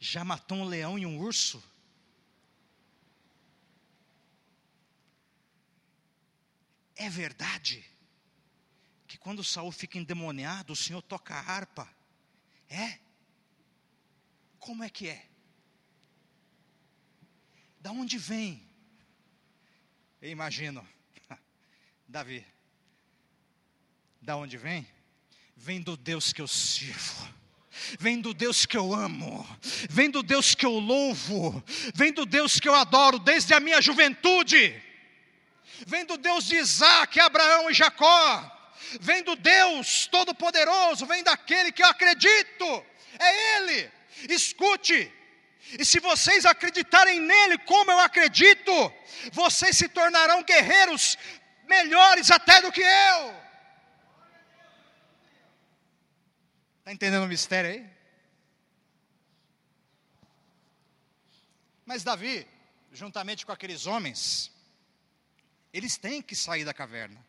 já 0.00 0.24
matou 0.24 0.58
um 0.58 0.64
leão 0.64 0.98
e 0.98 1.06
um 1.06 1.20
urso? 1.20 1.62
É 6.98 7.08
verdade 7.08 7.84
que 9.06 9.16
quando 9.16 9.44
Saul 9.44 9.70
fica 9.70 9.96
endemoniado, 9.96 10.72
o 10.72 10.76
Senhor 10.76 11.00
toca 11.00 11.32
a 11.32 11.40
harpa. 11.40 11.88
É? 12.68 12.98
Como 14.58 14.82
é 14.82 14.90
que 14.90 15.08
é? 15.08 15.24
Da 17.80 17.92
onde 17.92 18.18
vem? 18.18 18.68
Eu 20.20 20.28
imagino, 20.28 20.86
Davi. 22.06 22.44
Da 24.20 24.36
onde 24.36 24.56
vem? 24.56 24.86
Vem 25.56 25.80
do 25.80 25.96
Deus 25.96 26.32
que 26.32 26.42
eu 26.42 26.48
sirvo 26.48 27.38
vem 28.00 28.20
do 28.20 28.34
Deus 28.34 28.66
que 28.66 28.76
eu 28.76 28.92
amo, 28.92 29.46
vem 29.88 30.10
do 30.10 30.20
Deus 30.20 30.52
que 30.52 30.66
eu 30.66 30.78
louvo, 30.80 31.62
vem 31.94 32.12
do 32.12 32.26
Deus 32.26 32.58
que 32.58 32.68
eu 32.68 32.74
adoro 32.74 33.20
desde 33.20 33.54
a 33.54 33.60
minha 33.60 33.80
juventude 33.80 34.87
vem 35.86 36.04
do 36.04 36.16
Deus 36.16 36.44
de 36.44 36.56
Isaac, 36.56 37.18
Abraão 37.20 37.70
e 37.70 37.74
Jacó, 37.74 38.70
vem 39.00 39.22
do 39.22 39.36
Deus 39.36 40.06
Todo-Poderoso, 40.06 41.06
vem 41.06 41.22
daquele 41.22 41.72
que 41.72 41.82
eu 41.82 41.88
acredito, 41.88 42.84
é 43.18 43.56
Ele. 43.56 43.92
Escute, 44.28 45.12
e 45.78 45.84
se 45.84 46.00
vocês 46.00 46.46
acreditarem 46.46 47.20
nele 47.20 47.58
como 47.58 47.90
eu 47.90 47.98
acredito, 47.98 48.72
vocês 49.32 49.76
se 49.76 49.88
tornarão 49.88 50.42
guerreiros 50.42 51.18
melhores 51.66 52.30
até 52.30 52.62
do 52.62 52.72
que 52.72 52.80
eu. 52.80 53.48
Está 56.78 56.92
entendendo 56.92 57.24
o 57.24 57.28
mistério 57.28 57.70
aí? 57.70 57.86
Mas 61.84 62.02
Davi, 62.02 62.46
juntamente 62.92 63.44
com 63.44 63.52
aqueles 63.52 63.86
homens, 63.86 64.50
eles 65.72 65.96
têm 65.96 66.22
que 66.22 66.34
sair 66.34 66.64
da 66.64 66.72
caverna. 66.72 67.24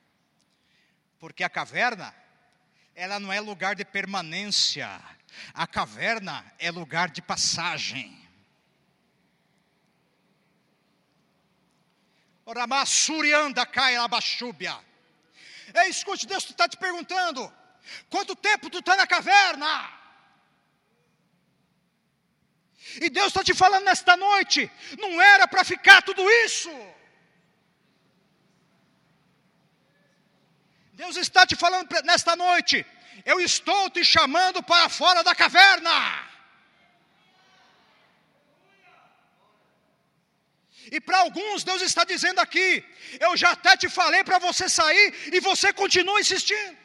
Porque 1.20 1.44
a 1.44 1.50
caverna, 1.50 2.16
ela 2.96 3.20
não 3.20 3.32
é 3.32 3.40
lugar 3.40 3.76
de 3.76 3.84
permanência. 3.84 4.90
A 5.54 5.68
caverna 5.68 6.46
é 6.58 6.72
lugar 6.72 7.10
de 7.10 7.22
passagem. 7.22 8.18
Oramassurianda 12.46 13.66
cai 13.66 13.96
abachúbia. 13.96 14.80
Ei, 15.76 15.90
escute, 15.90 16.26
Deus 16.26 16.50
está 16.50 16.68
te 16.68 16.78
perguntando: 16.78 17.54
quanto 18.10 18.36
tempo 18.36 18.70
tu 18.70 18.80
está 18.80 18.96
na 18.96 19.06
caverna? 19.06 20.00
E 23.02 23.10
Deus 23.10 23.28
está 23.28 23.44
te 23.44 23.54
falando 23.54 23.84
nesta 23.84 24.18
noite: 24.18 24.72
não 24.98 25.22
era 25.22 25.48
para 25.48 25.64
ficar 25.64 26.02
tudo 26.02 26.28
isso. 26.46 26.72
Deus 31.02 31.16
está 31.26 31.42
te 31.50 31.56
falando 31.64 31.88
nesta 32.10 32.34
noite, 32.46 32.78
eu 33.32 33.38
estou 33.50 33.84
te 33.96 34.04
chamando 34.14 34.60
para 34.70 34.88
fora 35.00 35.22
da 35.28 35.34
caverna. 35.42 35.94
E 40.96 41.00
para 41.08 41.20
alguns, 41.20 41.64
Deus 41.70 41.82
está 41.90 42.04
dizendo 42.14 42.40
aqui: 42.46 42.68
eu 43.26 43.32
já 43.42 43.52
até 43.52 43.78
te 43.82 43.88
falei 44.00 44.22
para 44.30 44.40
você 44.48 44.66
sair 44.80 45.08
e 45.36 45.40
você 45.50 45.72
continua 45.82 46.20
insistindo. 46.24 46.78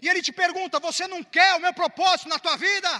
E 0.00 0.08
Ele 0.08 0.22
te 0.28 0.32
pergunta: 0.44 0.86
você 0.88 1.06
não 1.14 1.22
quer 1.36 1.52
o 1.56 1.62
meu 1.66 1.74
propósito 1.82 2.30
na 2.34 2.38
tua 2.38 2.56
vida? 2.68 2.92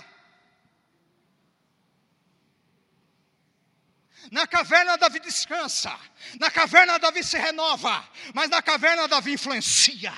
Na 4.30 4.46
caverna 4.46 4.96
Davi 4.96 5.20
descansa, 5.20 5.96
na 6.38 6.50
caverna 6.50 6.98
Davi 6.98 7.22
se 7.22 7.38
renova, 7.38 8.08
mas 8.34 8.50
na 8.50 8.60
caverna 8.60 9.06
Davi 9.06 9.32
influencia. 9.32 10.12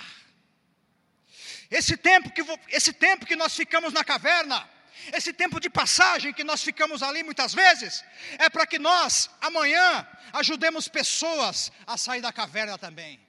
Esse 1.70 1.96
tempo 1.96 2.30
que, 2.30 2.42
esse 2.68 2.92
tempo 2.92 3.26
que 3.26 3.36
nós 3.36 3.54
ficamos 3.54 3.92
na 3.92 4.02
caverna, 4.02 4.68
esse 5.12 5.32
tempo 5.32 5.60
de 5.60 5.68
passagem 5.68 6.32
que 6.32 6.44
nós 6.44 6.62
ficamos 6.62 7.02
ali 7.02 7.22
muitas 7.22 7.52
vezes, 7.52 8.04
é 8.38 8.48
para 8.48 8.66
que 8.66 8.78
nós, 8.78 9.28
amanhã, 9.40 10.06
ajudemos 10.32 10.88
pessoas 10.88 11.70
a 11.86 11.96
sair 11.96 12.22
da 12.22 12.32
caverna 12.32 12.78
também. 12.78 13.20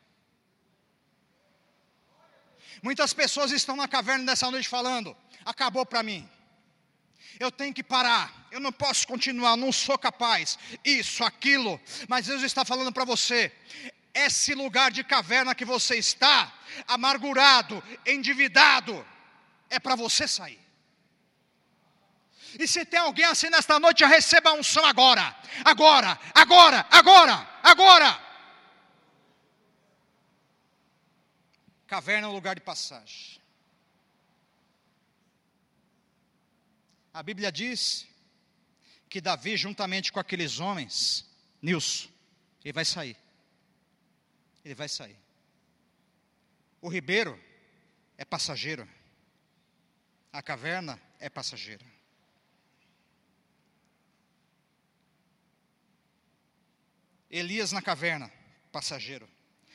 Muitas 2.81 3.13
pessoas 3.13 3.51
estão 3.51 3.75
na 3.75 3.87
caverna 3.87 4.23
nessa 4.23 4.49
noite 4.49 4.69
falando: 4.69 5.15
acabou 5.45 5.85
para 5.85 6.01
mim 6.01 6.29
eu 7.39 7.49
tenho 7.49 7.73
que 7.73 7.81
parar, 7.81 8.47
eu 8.51 8.59
não 8.59 8.71
posso 8.71 9.07
continuar, 9.07 9.55
não 9.55 9.71
sou 9.71 9.97
capaz, 9.97 10.59
isso, 10.83 11.23
aquilo, 11.23 11.79
mas 12.07 12.27
Deus 12.27 12.43
está 12.43 12.65
falando 12.65 12.91
para 12.91 13.05
você, 13.05 13.51
esse 14.13 14.53
lugar 14.53 14.91
de 14.91 15.03
caverna 15.03 15.55
que 15.55 15.63
você 15.63 15.95
está, 15.95 16.51
amargurado, 16.85 17.81
endividado, 18.05 19.05
é 19.69 19.79
para 19.79 19.95
você 19.95 20.27
sair. 20.27 20.59
E 22.59 22.67
se 22.67 22.83
tem 22.83 22.99
alguém 22.99 23.25
assim 23.25 23.49
nesta 23.49 23.79
noite, 23.79 24.03
receba 24.03 24.49
a 24.49 24.53
unção 24.53 24.83
agora, 24.85 25.35
agora, 25.63 26.19
agora, 26.33 26.85
agora, 26.89 27.59
agora. 27.63 28.29
Caverna 31.87 32.27
é 32.27 32.29
um 32.29 32.33
lugar 32.33 32.55
de 32.55 32.61
passagem. 32.61 33.38
A 37.13 37.23
Bíblia 37.23 37.51
diz 37.51 38.07
que 39.09 39.19
Davi, 39.19 39.57
juntamente 39.57 40.11
com 40.11 40.19
aqueles 40.19 40.59
homens, 40.59 41.25
Nilson, 41.61 42.09
ele 42.63 42.73
vai 42.73 42.85
sair. 42.85 43.17
Ele 44.63 44.75
vai 44.75 44.87
sair. 44.87 45.17
O 46.81 46.87
Ribeiro 46.87 47.39
é 48.17 48.23
passageiro. 48.23 48.87
A 50.31 50.41
caverna 50.41 51.01
é 51.19 51.29
passageira. 51.29 51.85
Elias 57.29 57.71
na 57.71 57.81
caverna, 57.81 58.31
passageiro. 58.71 59.29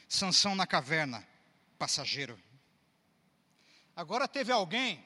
Sansão 0.09 0.55
na 0.55 0.67
caverna, 0.67 1.27
passageiro. 1.79 2.41
Agora 3.97 4.27
teve 4.27 4.51
alguém, 4.51 5.05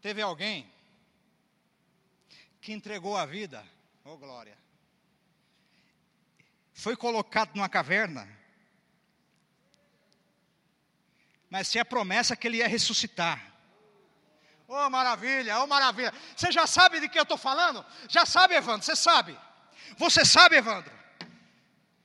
teve 0.00 0.22
alguém 0.22 0.70
que 2.60 2.72
entregou 2.72 3.16
a 3.16 3.24
vida, 3.26 3.64
oh 4.04 4.16
glória, 4.16 4.56
foi 6.72 6.96
colocado 6.96 7.54
numa 7.54 7.68
caverna, 7.68 8.28
mas 11.48 11.70
tinha 11.70 11.82
a 11.82 11.86
promessa 11.86 12.36
que 12.36 12.46
ele 12.46 12.58
ia 12.58 12.68
ressuscitar. 12.68 13.52
Oh 14.68 14.90
maravilha, 14.90 15.60
oh 15.60 15.66
maravilha. 15.66 16.12
Você 16.36 16.50
já 16.50 16.66
sabe 16.66 17.00
de 17.00 17.08
que 17.08 17.18
eu 17.18 17.22
estou 17.22 17.38
falando? 17.38 17.84
Já 18.08 18.26
sabe, 18.26 18.54
Evandro? 18.54 18.84
Você 18.84 18.96
sabe? 18.96 19.38
Você 19.96 20.24
sabe, 20.24 20.56
Evandro? 20.56 20.92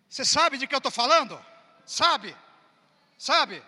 Você 0.08 0.24
sabe 0.24 0.58
de 0.58 0.68
que 0.68 0.76
eu 0.76 0.78
estou 0.78 0.92
falando? 0.92 1.44
Sabe? 1.86 2.36
Sabe? 3.18 3.64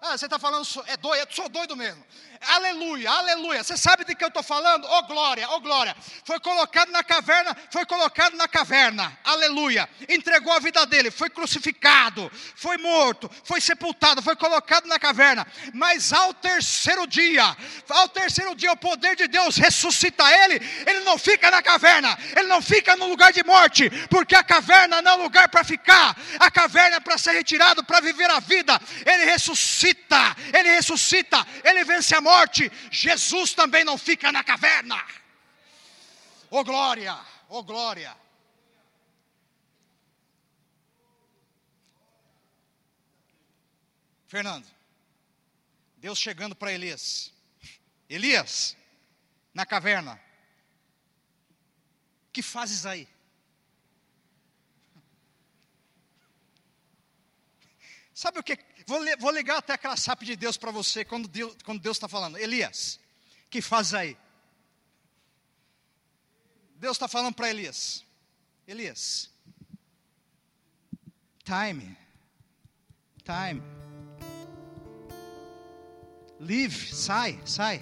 Ah, 0.00 0.18
você 0.18 0.26
está 0.26 0.38
falando, 0.38 0.66
é 0.86 0.96
doido, 0.98 1.20
eu 1.20 1.34
sou 1.34 1.48
doido 1.48 1.74
mesmo. 1.74 2.04
Aleluia, 2.48 3.10
aleluia. 3.10 3.62
Você 3.62 3.76
sabe 3.76 4.04
de 4.04 4.14
que 4.14 4.24
eu 4.24 4.28
estou 4.28 4.42
falando? 4.42 4.86
Oh 4.88 5.02
glória, 5.04 5.48
oh 5.50 5.60
glória. 5.60 5.96
Foi 6.24 6.38
colocado 6.40 6.90
na 6.90 7.02
caverna, 7.02 7.56
foi 7.70 7.84
colocado 7.86 8.36
na 8.36 8.46
caverna. 8.46 9.16
Aleluia. 9.24 9.88
Entregou 10.08 10.52
a 10.52 10.58
vida 10.58 10.84
dele, 10.86 11.10
foi 11.10 11.30
crucificado, 11.30 12.30
foi 12.56 12.76
morto, 12.78 13.30
foi 13.44 13.60
sepultado, 13.60 14.22
foi 14.22 14.36
colocado 14.36 14.86
na 14.86 14.98
caverna. 14.98 15.46
Mas 15.72 16.12
ao 16.12 16.34
terceiro 16.34 17.06
dia, 17.06 17.56
ao 17.88 18.08
terceiro 18.08 18.54
dia 18.54 18.72
o 18.72 18.76
poder 18.76 19.16
de 19.16 19.28
Deus 19.28 19.56
ressuscita 19.56 20.24
ele. 20.44 20.60
Ele 20.86 21.00
não 21.00 21.18
fica 21.18 21.50
na 21.50 21.62
caverna, 21.62 22.16
ele 22.36 22.48
não 22.48 22.62
fica 22.62 22.96
no 22.96 23.06
lugar 23.06 23.32
de 23.32 23.42
morte, 23.44 23.90
porque 24.08 24.34
a 24.34 24.42
caverna 24.42 25.00
não 25.02 25.12
é 25.12 25.14
lugar 25.16 25.48
para 25.48 25.64
ficar. 25.64 26.16
A 26.38 26.50
caverna 26.50 26.96
é 26.96 27.00
para 27.00 27.18
ser 27.18 27.32
retirado, 27.32 27.84
para 27.84 28.00
viver 28.00 28.30
a 28.30 28.40
vida. 28.40 28.80
Ele 29.06 29.24
ressuscita 29.24 29.74
ressuscita, 29.74 30.36
ele 30.52 30.70
ressuscita, 30.70 31.46
ele 31.64 31.84
vence 31.84 32.14
a 32.14 32.20
morte. 32.20 32.33
Jesus 32.90 33.54
também 33.54 33.84
não 33.84 33.98
fica 33.98 34.30
na 34.32 34.42
caverna. 34.42 35.02
Oh 36.50 36.62
glória, 36.62 37.18
oh 37.48 37.62
glória. 37.62 38.16
Fernando, 44.26 44.66
Deus 45.96 46.18
chegando 46.18 46.56
para 46.56 46.72
Elias. 46.72 47.32
Elias, 48.08 48.76
na 49.52 49.64
caverna, 49.64 50.20
que 52.32 52.42
fazes 52.42 52.84
aí? 52.84 53.08
Sabe 58.12 58.38
o 58.38 58.42
que 58.42 58.56
Vou, 58.86 59.00
vou 59.18 59.30
ligar 59.30 59.58
até 59.58 59.72
aquela 59.72 59.96
sape 59.96 60.24
de 60.26 60.36
Deus 60.36 60.56
para 60.56 60.70
você 60.70 61.04
quando 61.04 61.26
Deus 61.26 61.52
está 61.52 61.64
quando 61.64 61.80
Deus 61.80 61.98
tá 61.98 62.08
falando. 62.08 62.36
Elias, 62.36 63.00
que 63.50 63.62
faz 63.62 63.94
aí? 63.94 64.16
Deus 66.76 66.96
está 66.96 67.08
falando 67.08 67.34
para 67.34 67.48
Elias. 67.48 68.04
Elias, 68.66 69.30
time, 71.44 71.96
time. 73.24 73.62
Leave, 76.40 76.94
sai, 76.94 77.40
sai. 77.46 77.80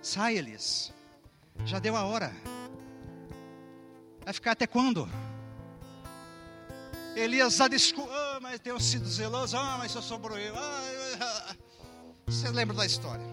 Sai, 0.00 0.38
Elias. 0.38 0.92
Já 1.66 1.78
deu 1.78 1.96
a 1.96 2.04
hora. 2.04 2.32
Vai 4.24 4.32
ficar 4.32 4.52
até 4.52 4.66
quando? 4.66 5.08
Elias 7.14 7.58
dá 7.58 7.68
desculpa, 7.68 8.12
mas 8.42 8.58
tenho 8.58 8.78
sido 8.80 9.08
zeloso, 9.08 9.56
ah, 9.56 9.76
mas 9.78 9.92
só 9.92 10.02
sobrou 10.02 10.36
eu. 10.36 10.52
Ah, 10.56 10.82
ah, 11.20 11.54
Você 12.26 12.50
lembra 12.50 12.76
da 12.76 12.84
história? 12.84 13.24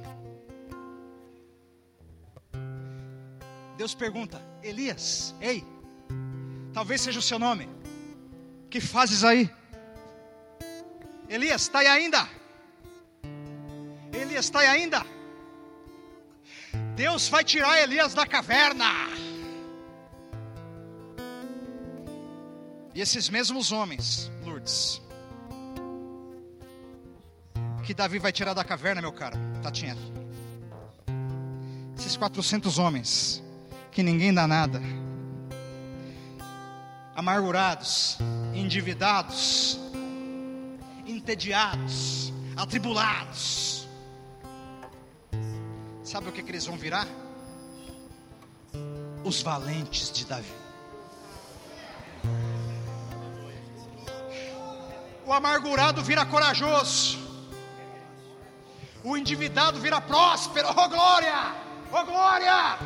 Deus 3.76 3.96
pergunta, 3.96 4.40
Elias, 4.62 5.34
ei, 5.42 5.66
talvez 6.74 7.02
seja 7.02 7.18
o 7.18 7.24
seu 7.24 7.40
nome, 7.40 7.68
que 8.70 8.80
fazes 8.80 9.24
aí? 9.24 9.50
Elias, 11.28 11.64
está 11.64 11.80
aí 11.80 11.88
ainda? 11.88 12.30
Elias, 14.14 14.46
está 14.46 14.60
aí 14.60 14.68
ainda? 14.68 15.06
Deus 16.96 17.30
vai 17.30 17.44
tirar 17.44 17.82
Elias 17.82 18.14
da 18.14 18.28
caverna. 18.28 18.86
E 22.94 23.02
esses 23.02 23.30
mesmos 23.30 23.72
homens, 23.72 24.30
Lourdes, 24.70 25.02
que 27.84 27.94
Davi 27.94 28.20
vai 28.20 28.32
tirar 28.32 28.54
da 28.54 28.64
caverna, 28.64 29.02
meu 29.02 29.12
caro, 29.12 29.36
Tatinha. 29.64 29.98
Esses 31.98 32.16
400 32.16 32.78
homens, 32.78 33.44
que 33.92 34.04
ninguém 34.04 34.34
dá 34.34 34.48
nada, 34.48 34.80
amargurados, 37.16 38.18
endividados, 38.54 39.80
entediados, 41.06 42.32
atribulados. 42.56 43.88
Sabe 46.04 46.30
o 46.30 46.32
que, 46.32 46.42
que 46.42 46.52
eles 46.52 46.66
vão 46.66 46.78
virar? 46.78 47.08
Os 49.24 49.42
valentes 49.42 50.12
de 50.12 50.26
Davi. 50.26 50.69
O 55.30 55.34
amargurado 55.34 56.02
vira 56.02 56.26
corajoso. 56.26 57.20
O 59.04 59.16
endividado 59.16 59.80
vira 59.80 60.02
próspero. 60.02 60.70
Oh 60.70 60.90
glória! 60.90 61.54
Oh 61.92 62.04
glória! 62.04 62.80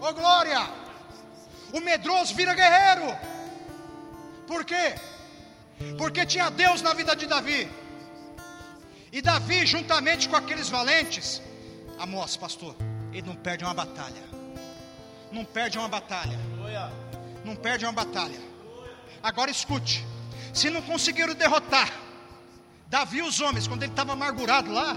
Oh 0.00 0.14
glória! 0.14 0.60
O 1.74 1.80
medroso 1.80 2.34
vira 2.34 2.54
guerreiro. 2.54 3.14
Por 4.46 4.64
quê? 4.64 4.94
Porque 5.98 6.24
tinha 6.24 6.48
Deus 6.48 6.80
na 6.80 6.94
vida 6.94 7.14
de 7.14 7.26
Davi. 7.26 7.68
E 9.12 9.20
Davi, 9.20 9.66
juntamente 9.66 10.30
com 10.30 10.36
aqueles 10.36 10.70
valentes, 10.70 11.42
Amós, 11.98 12.34
pastor, 12.34 12.74
ele 13.12 13.26
não 13.26 13.36
perde 13.36 13.62
uma 13.62 13.74
batalha. 13.74 14.24
Não 15.30 15.44
perde 15.44 15.76
uma 15.76 15.88
batalha. 15.88 16.38
Não 17.44 17.54
perde 17.54 17.84
uma 17.84 17.92
batalha. 17.92 18.40
Agora 19.22 19.50
escute. 19.50 20.15
Se 20.56 20.70
não 20.70 20.80
conseguiram 20.80 21.34
derrotar 21.34 21.92
Davi 22.88 23.20
os 23.20 23.40
homens, 23.40 23.66
quando 23.66 23.82
ele 23.82 23.92
estava 23.92 24.12
amargurado 24.12 24.72
lá, 24.72 24.96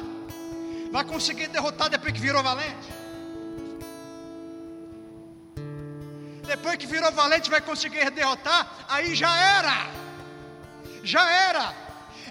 vai 0.92 1.04
conseguir 1.04 1.48
derrotar 1.48 1.90
depois 1.90 2.14
que 2.14 2.20
virou 2.20 2.42
valente. 2.44 2.88
Depois 6.46 6.78
que 6.78 6.88
virou 6.88 7.12
valente, 7.12 7.50
vai 7.50 7.62
conseguir 7.62 8.10
derrotar, 8.12 8.86
aí 8.88 9.16
já 9.16 9.36
era. 9.38 9.88
Já 11.04 11.30
era. 11.30 11.76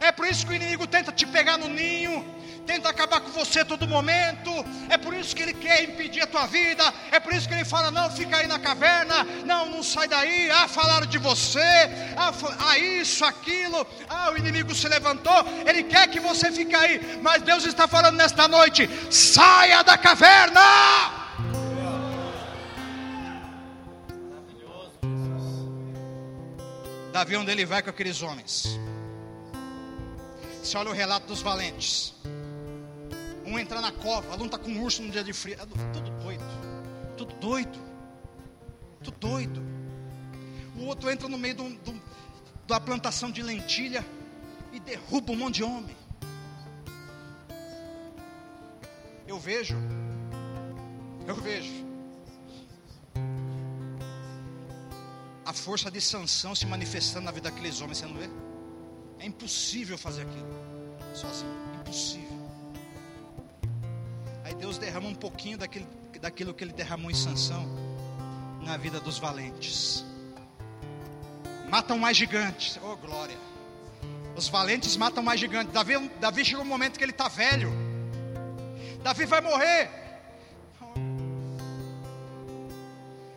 É 0.00 0.10
por 0.12 0.26
isso 0.26 0.46
que 0.46 0.52
o 0.52 0.56
inimigo 0.56 0.86
tenta 0.86 1.12
te 1.12 1.26
pegar 1.26 1.58
no 1.58 1.68
ninho, 1.68 2.24
tenta 2.68 2.90
acabar 2.90 3.20
com 3.22 3.30
você 3.30 3.60
a 3.60 3.64
todo 3.64 3.88
momento. 3.88 4.50
É 4.90 4.98
por 4.98 5.14
isso 5.14 5.34
que 5.34 5.42
ele 5.42 5.54
quer 5.54 5.84
impedir 5.84 6.20
a 6.20 6.26
tua 6.26 6.46
vida. 6.46 6.84
É 7.10 7.18
por 7.18 7.32
isso 7.32 7.48
que 7.48 7.54
ele 7.54 7.64
fala: 7.64 7.90
não, 7.90 8.10
fica 8.10 8.36
aí 8.36 8.46
na 8.46 8.58
caverna. 8.58 9.24
Não, 9.46 9.70
não 9.70 9.82
sai 9.82 10.06
daí. 10.06 10.50
Ah, 10.50 10.68
falaram 10.68 11.06
de 11.06 11.16
você. 11.16 11.70
Ah, 12.14 12.32
ah, 12.68 12.78
isso, 12.78 13.24
aquilo. 13.24 13.86
Ah, 14.08 14.30
o 14.32 14.36
inimigo 14.36 14.74
se 14.74 14.86
levantou. 14.86 15.40
Ele 15.66 15.82
quer 15.84 16.06
que 16.08 16.20
você 16.20 16.52
fique 16.52 16.74
aí. 16.74 17.18
Mas 17.22 17.42
Deus 17.42 17.64
está 17.64 17.88
falando 17.88 18.16
nesta 18.16 18.46
noite: 18.46 18.88
saia 19.10 19.82
da 19.82 19.96
caverna. 19.96 20.60
Davi, 27.14 27.34
onde 27.36 27.50
ele 27.50 27.64
vai 27.64 27.82
com 27.82 27.88
aqueles 27.88 28.20
homens? 28.22 28.78
Você 30.62 30.76
olha 30.76 30.90
o 30.90 30.92
relato 30.92 31.26
dos 31.26 31.40
valentes. 31.40 32.14
Um 33.48 33.58
entra 33.58 33.80
na 33.80 33.90
cova, 33.90 34.36
um 34.36 34.44
está 34.44 34.58
com 34.58 34.70
um 34.70 34.82
urso 34.82 35.02
no 35.02 35.10
dia 35.10 35.24
de 35.24 35.32
frio. 35.32 35.54
É 35.54 35.64
tudo 35.64 36.10
doido. 36.22 36.44
Tudo 37.16 37.34
doido. 37.36 37.78
Tudo 39.02 39.16
doido. 39.18 39.62
O 40.76 40.84
outro 40.84 41.10
entra 41.10 41.28
no 41.28 41.38
meio 41.38 41.54
do, 41.54 41.70
do, 41.70 42.02
da 42.66 42.78
plantação 42.78 43.30
de 43.30 43.42
lentilha 43.42 44.04
e 44.70 44.78
derruba 44.78 45.32
um 45.32 45.36
monte 45.36 45.56
de 45.56 45.64
homem. 45.64 45.96
Eu 49.26 49.38
vejo. 49.38 49.76
Eu 51.26 51.34
vejo. 51.34 51.86
A 55.46 55.54
força 55.54 55.90
de 55.90 56.02
sanção 56.02 56.54
se 56.54 56.66
manifestando 56.66 57.24
na 57.24 57.30
vida 57.30 57.50
daqueles 57.50 57.80
homens, 57.80 57.96
você 57.96 58.06
não 58.06 58.14
vê? 58.14 58.28
É 59.18 59.24
impossível 59.24 59.96
fazer 59.96 60.22
aquilo. 60.22 60.48
sozinho. 61.14 61.50
Impossível. 61.80 62.27
Aí 64.48 64.54
Deus 64.54 64.78
derrama 64.78 65.06
um 65.06 65.14
pouquinho 65.14 65.58
daquilo, 65.58 65.86
daquilo 66.22 66.54
que 66.54 66.64
ele 66.64 66.72
derramou 66.72 67.10
em 67.10 67.14
Sansão 67.14 67.68
na 68.62 68.78
vida 68.78 68.98
dos 68.98 69.18
valentes. 69.18 70.02
Matam 71.68 71.98
mais 71.98 72.16
gigantes. 72.16 72.80
Oh, 72.82 72.96
glória. 72.96 73.36
Os 74.34 74.48
valentes 74.48 74.96
matam 74.96 75.22
mais 75.22 75.38
gigantes. 75.38 75.70
Davi, 75.70 75.98
Davi 76.18 76.46
chegou 76.46 76.64
um 76.64 76.66
momento 76.66 76.96
que 76.96 77.04
ele 77.04 77.12
está 77.12 77.28
velho. 77.28 77.70
Davi 79.02 79.26
vai 79.26 79.42
morrer. 79.42 79.90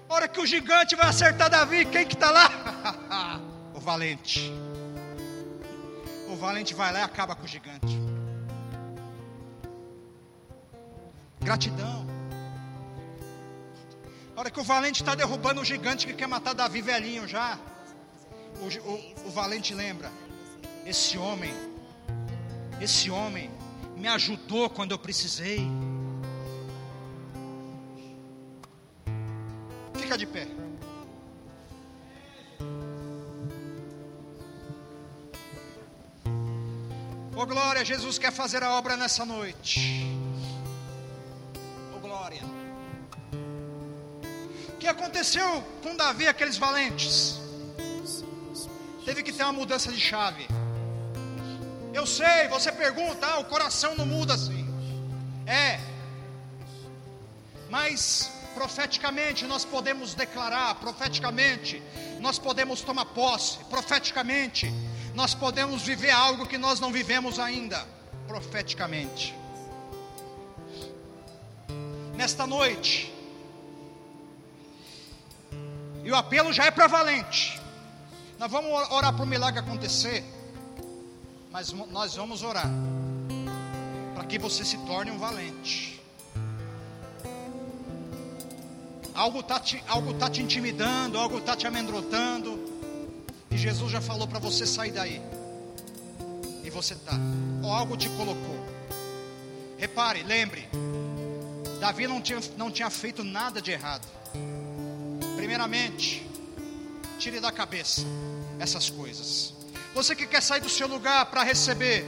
Hora 0.08 0.30
que 0.30 0.40
o 0.40 0.46
gigante 0.46 0.96
vai 0.96 1.08
acertar 1.08 1.50
Davi, 1.50 1.84
quem 1.84 2.08
que 2.08 2.14
está 2.14 2.32
lá? 2.32 3.42
o 3.76 3.82
valente. 3.82 4.50
O 6.30 6.38
valente 6.38 6.74
vai 6.74 6.94
lá 6.94 7.00
e 7.00 7.04
acaba 7.04 7.36
com 7.36 7.44
o 7.44 7.48
gigante. 7.50 8.11
Gratidão. 11.42 12.06
A 14.36 14.40
hora 14.40 14.52
que 14.52 14.60
o 14.60 14.64
valente 14.64 15.02
está 15.02 15.16
derrubando 15.16 15.62
o 15.62 15.66
gigante 15.66 16.06
que 16.06 16.14
quer 16.14 16.28
matar 16.28 16.54
Davi 16.54 16.82
velhinho 16.82 17.28
já. 17.28 17.60
O, 18.62 18.90
o, 18.90 19.28
o 19.28 19.32
valente 19.32 19.74
lembra: 19.74 20.12
esse 20.86 21.18
homem, 21.18 21.54
esse 22.80 23.10
homem 23.10 23.50
me 23.98 24.08
ajudou 24.08 24.70
quando 24.70 24.92
eu 24.92 25.00
precisei. 25.00 25.68
Fica 29.96 30.18
de 30.18 30.28
pé. 30.28 30.48
Oh 37.36 37.46
glória, 37.46 37.84
Jesus 37.84 38.20
quer 38.20 38.32
fazer 38.32 38.62
a 38.62 38.74
obra 38.74 38.96
nessa 38.96 39.26
noite. 39.26 40.21
Aconteceu 44.92 45.64
com 45.82 45.96
Davi, 45.96 46.28
aqueles 46.28 46.58
valentes? 46.58 47.40
Teve 49.04 49.24
que 49.24 49.32
ter 49.32 49.44
uma 49.44 49.54
mudança 49.54 49.92
de 49.92 50.00
chave. 50.00 50.48
Eu 51.94 52.06
sei, 52.06 52.48
você 52.48 52.72
pergunta, 52.72 53.26
ah, 53.26 53.40
o 53.40 53.46
coração 53.46 53.96
não 53.96 54.06
muda 54.06 54.34
assim. 54.34 54.66
É. 55.46 55.80
Mas 57.70 58.32
profeticamente 58.54 59.46
nós 59.46 59.66
podemos 59.66 60.14
declarar, 60.14 60.76
profeticamente 60.76 61.82
nós 62.20 62.38
podemos 62.38 62.82
tomar 62.82 63.06
posse, 63.06 63.58
profeticamente 63.66 64.72
nós 65.16 65.34
podemos 65.34 65.82
viver 65.82 66.12
algo 66.12 66.46
que 66.46 66.58
nós 66.58 66.80
não 66.80 66.92
vivemos 66.92 67.40
ainda, 67.40 67.86
profeticamente. 68.28 69.36
Nesta 72.16 72.46
noite, 72.46 73.11
e 76.12 76.14
o 76.14 76.16
apelo 76.16 76.54
já 76.54 76.66
é 76.66 76.72
para 76.72 76.88
valente. 76.88 77.60
Nós 78.38 78.52
vamos 78.52 78.72
orar 78.92 79.14
para 79.14 79.24
o 79.24 79.28
milagre 79.28 79.60
acontecer 79.60 80.24
mas 81.52 81.74
nós 81.74 82.16
vamos 82.16 82.44
orar 82.44 82.70
para 84.16 84.24
que 84.24 84.40
você 84.40 84.64
se 84.64 84.78
torne 84.80 85.12
um 85.12 85.18
valente. 85.18 86.02
Algo 89.14 89.42
está 89.42 89.60
te, 89.60 89.84
algo 89.88 90.14
tá 90.14 90.30
te 90.30 90.42
intimidando, 90.42 91.20
algo 91.20 91.40
está 91.40 91.56
te 91.56 91.68
amedrontando, 91.68 92.58
e 93.52 93.58
Jesus 93.58 93.92
já 93.92 94.00
falou 94.00 94.26
para 94.26 94.40
você 94.40 94.66
sair 94.66 94.92
daí, 94.92 95.22
e 96.64 96.70
você 96.70 96.94
está, 96.94 97.20
ou 97.62 97.70
algo 97.70 97.98
te 97.98 98.08
colocou. 98.12 98.66
Repare, 99.78 100.24
lembre, 100.24 100.70
Davi 101.82 102.08
não 102.08 102.22
tinha, 102.22 102.40
não 102.56 102.72
tinha 102.72 102.90
feito 102.90 103.24
nada 103.26 103.62
de 103.62 103.72
errado. 103.72 104.08
Primeiramente, 105.52 106.26
tire 107.20 107.42
da 107.42 107.52
cabeça 107.52 108.04
essas 108.58 108.90
coisas. 108.90 109.54
Você 109.94 110.16
que 110.16 110.26
quer 110.26 110.42
sair 110.42 110.62
do 110.62 110.70
seu 110.70 110.88
lugar 110.88 111.26
para 111.26 111.44
receber 111.44 112.06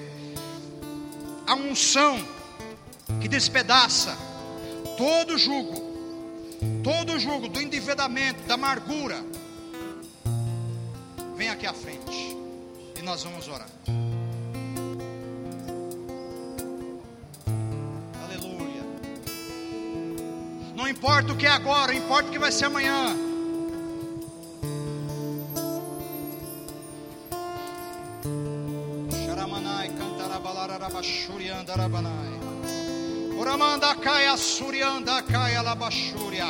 a 1.45 1.53
unção 1.53 2.25
que 3.19 3.27
despedaça 3.27 4.17
todo 4.95 5.37
jugo, 5.37 5.75
todo 6.85 7.19
jugo 7.19 7.49
do 7.49 7.61
endividamento, 7.61 8.41
da 8.43 8.53
amargura, 8.53 9.21
vem 11.35 11.49
aqui 11.49 11.67
à 11.67 11.73
frente 11.73 12.37
e 12.97 13.01
nós 13.01 13.23
vamos 13.23 13.49
orar. 13.49 13.67
Aleluia. 18.23 18.83
Não 20.73 20.87
importa 20.87 21.33
o 21.33 21.35
que 21.35 21.45
é 21.45 21.51
agora, 21.51 21.93
importa 21.93 22.29
o 22.29 22.31
que 22.31 22.39
vai 22.39 22.49
ser 22.49 22.63
amanhã. 22.67 23.32
Oramanda 33.35 33.95
caia 33.95 34.37
surianda 34.37 35.23
caia 35.23 35.59
labachúria. 35.63 36.45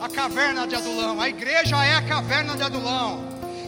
A 0.00 0.08
caverna 0.08 0.64
de 0.64 0.76
Adulão. 0.76 1.20
A 1.20 1.28
igreja 1.28 1.84
é 1.84 1.94
a 1.96 2.02
caverna 2.02 2.56
de 2.56 2.62
Adulão. 2.62 3.24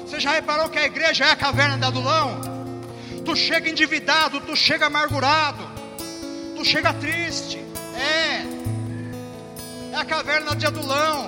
Você 0.06 0.20
já 0.20 0.30
reparou 0.30 0.68
que 0.68 0.78
a 0.78 0.84
igreja 0.84 1.24
é 1.24 1.32
a 1.32 1.36
caverna 1.36 1.76
de 1.76 1.84
Adulão? 1.84 2.40
Tu 3.24 3.34
chega 3.34 3.68
endividado, 3.68 4.40
tu 4.40 4.54
chega 4.54 4.86
amargurado, 4.86 5.68
tu 6.54 6.64
chega 6.64 6.94
triste. 6.94 7.58
É. 7.96 8.44
É 9.92 9.96
a 9.96 10.04
caverna 10.04 10.54
de 10.54 10.66
Adulão. 10.66 11.26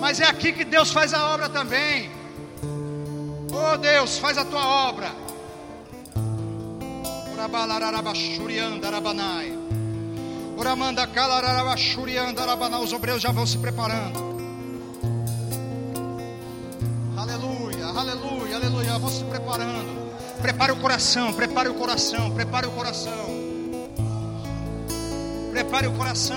Mas 0.00 0.20
é 0.20 0.26
aqui 0.26 0.52
que 0.52 0.64
Deus 0.64 0.92
faz 0.92 1.12
a 1.12 1.34
obra 1.34 1.48
também. 1.48 2.08
Oh 3.50 3.76
Deus, 3.76 4.16
faz 4.18 4.38
a 4.38 4.44
tua 4.44 4.64
obra. 4.64 5.27
Os 12.82 12.92
obreiros 12.92 13.22
já 13.22 13.30
vão 13.30 13.46
se 13.46 13.58
preparando. 13.58 14.18
Aleluia, 17.16 17.86
aleluia, 17.86 18.56
aleluia. 18.56 18.98
Vão 18.98 19.10
se 19.10 19.24
preparando. 19.24 20.10
Prepare 20.40 20.72
o 20.72 20.76
coração, 20.76 21.32
prepare 21.32 21.68
o 21.68 21.74
coração, 21.74 22.30
prepare 22.30 22.66
o 22.66 22.70
coração. 22.70 23.28
Prepare 25.50 25.86
o 25.86 25.92
coração. 25.92 26.36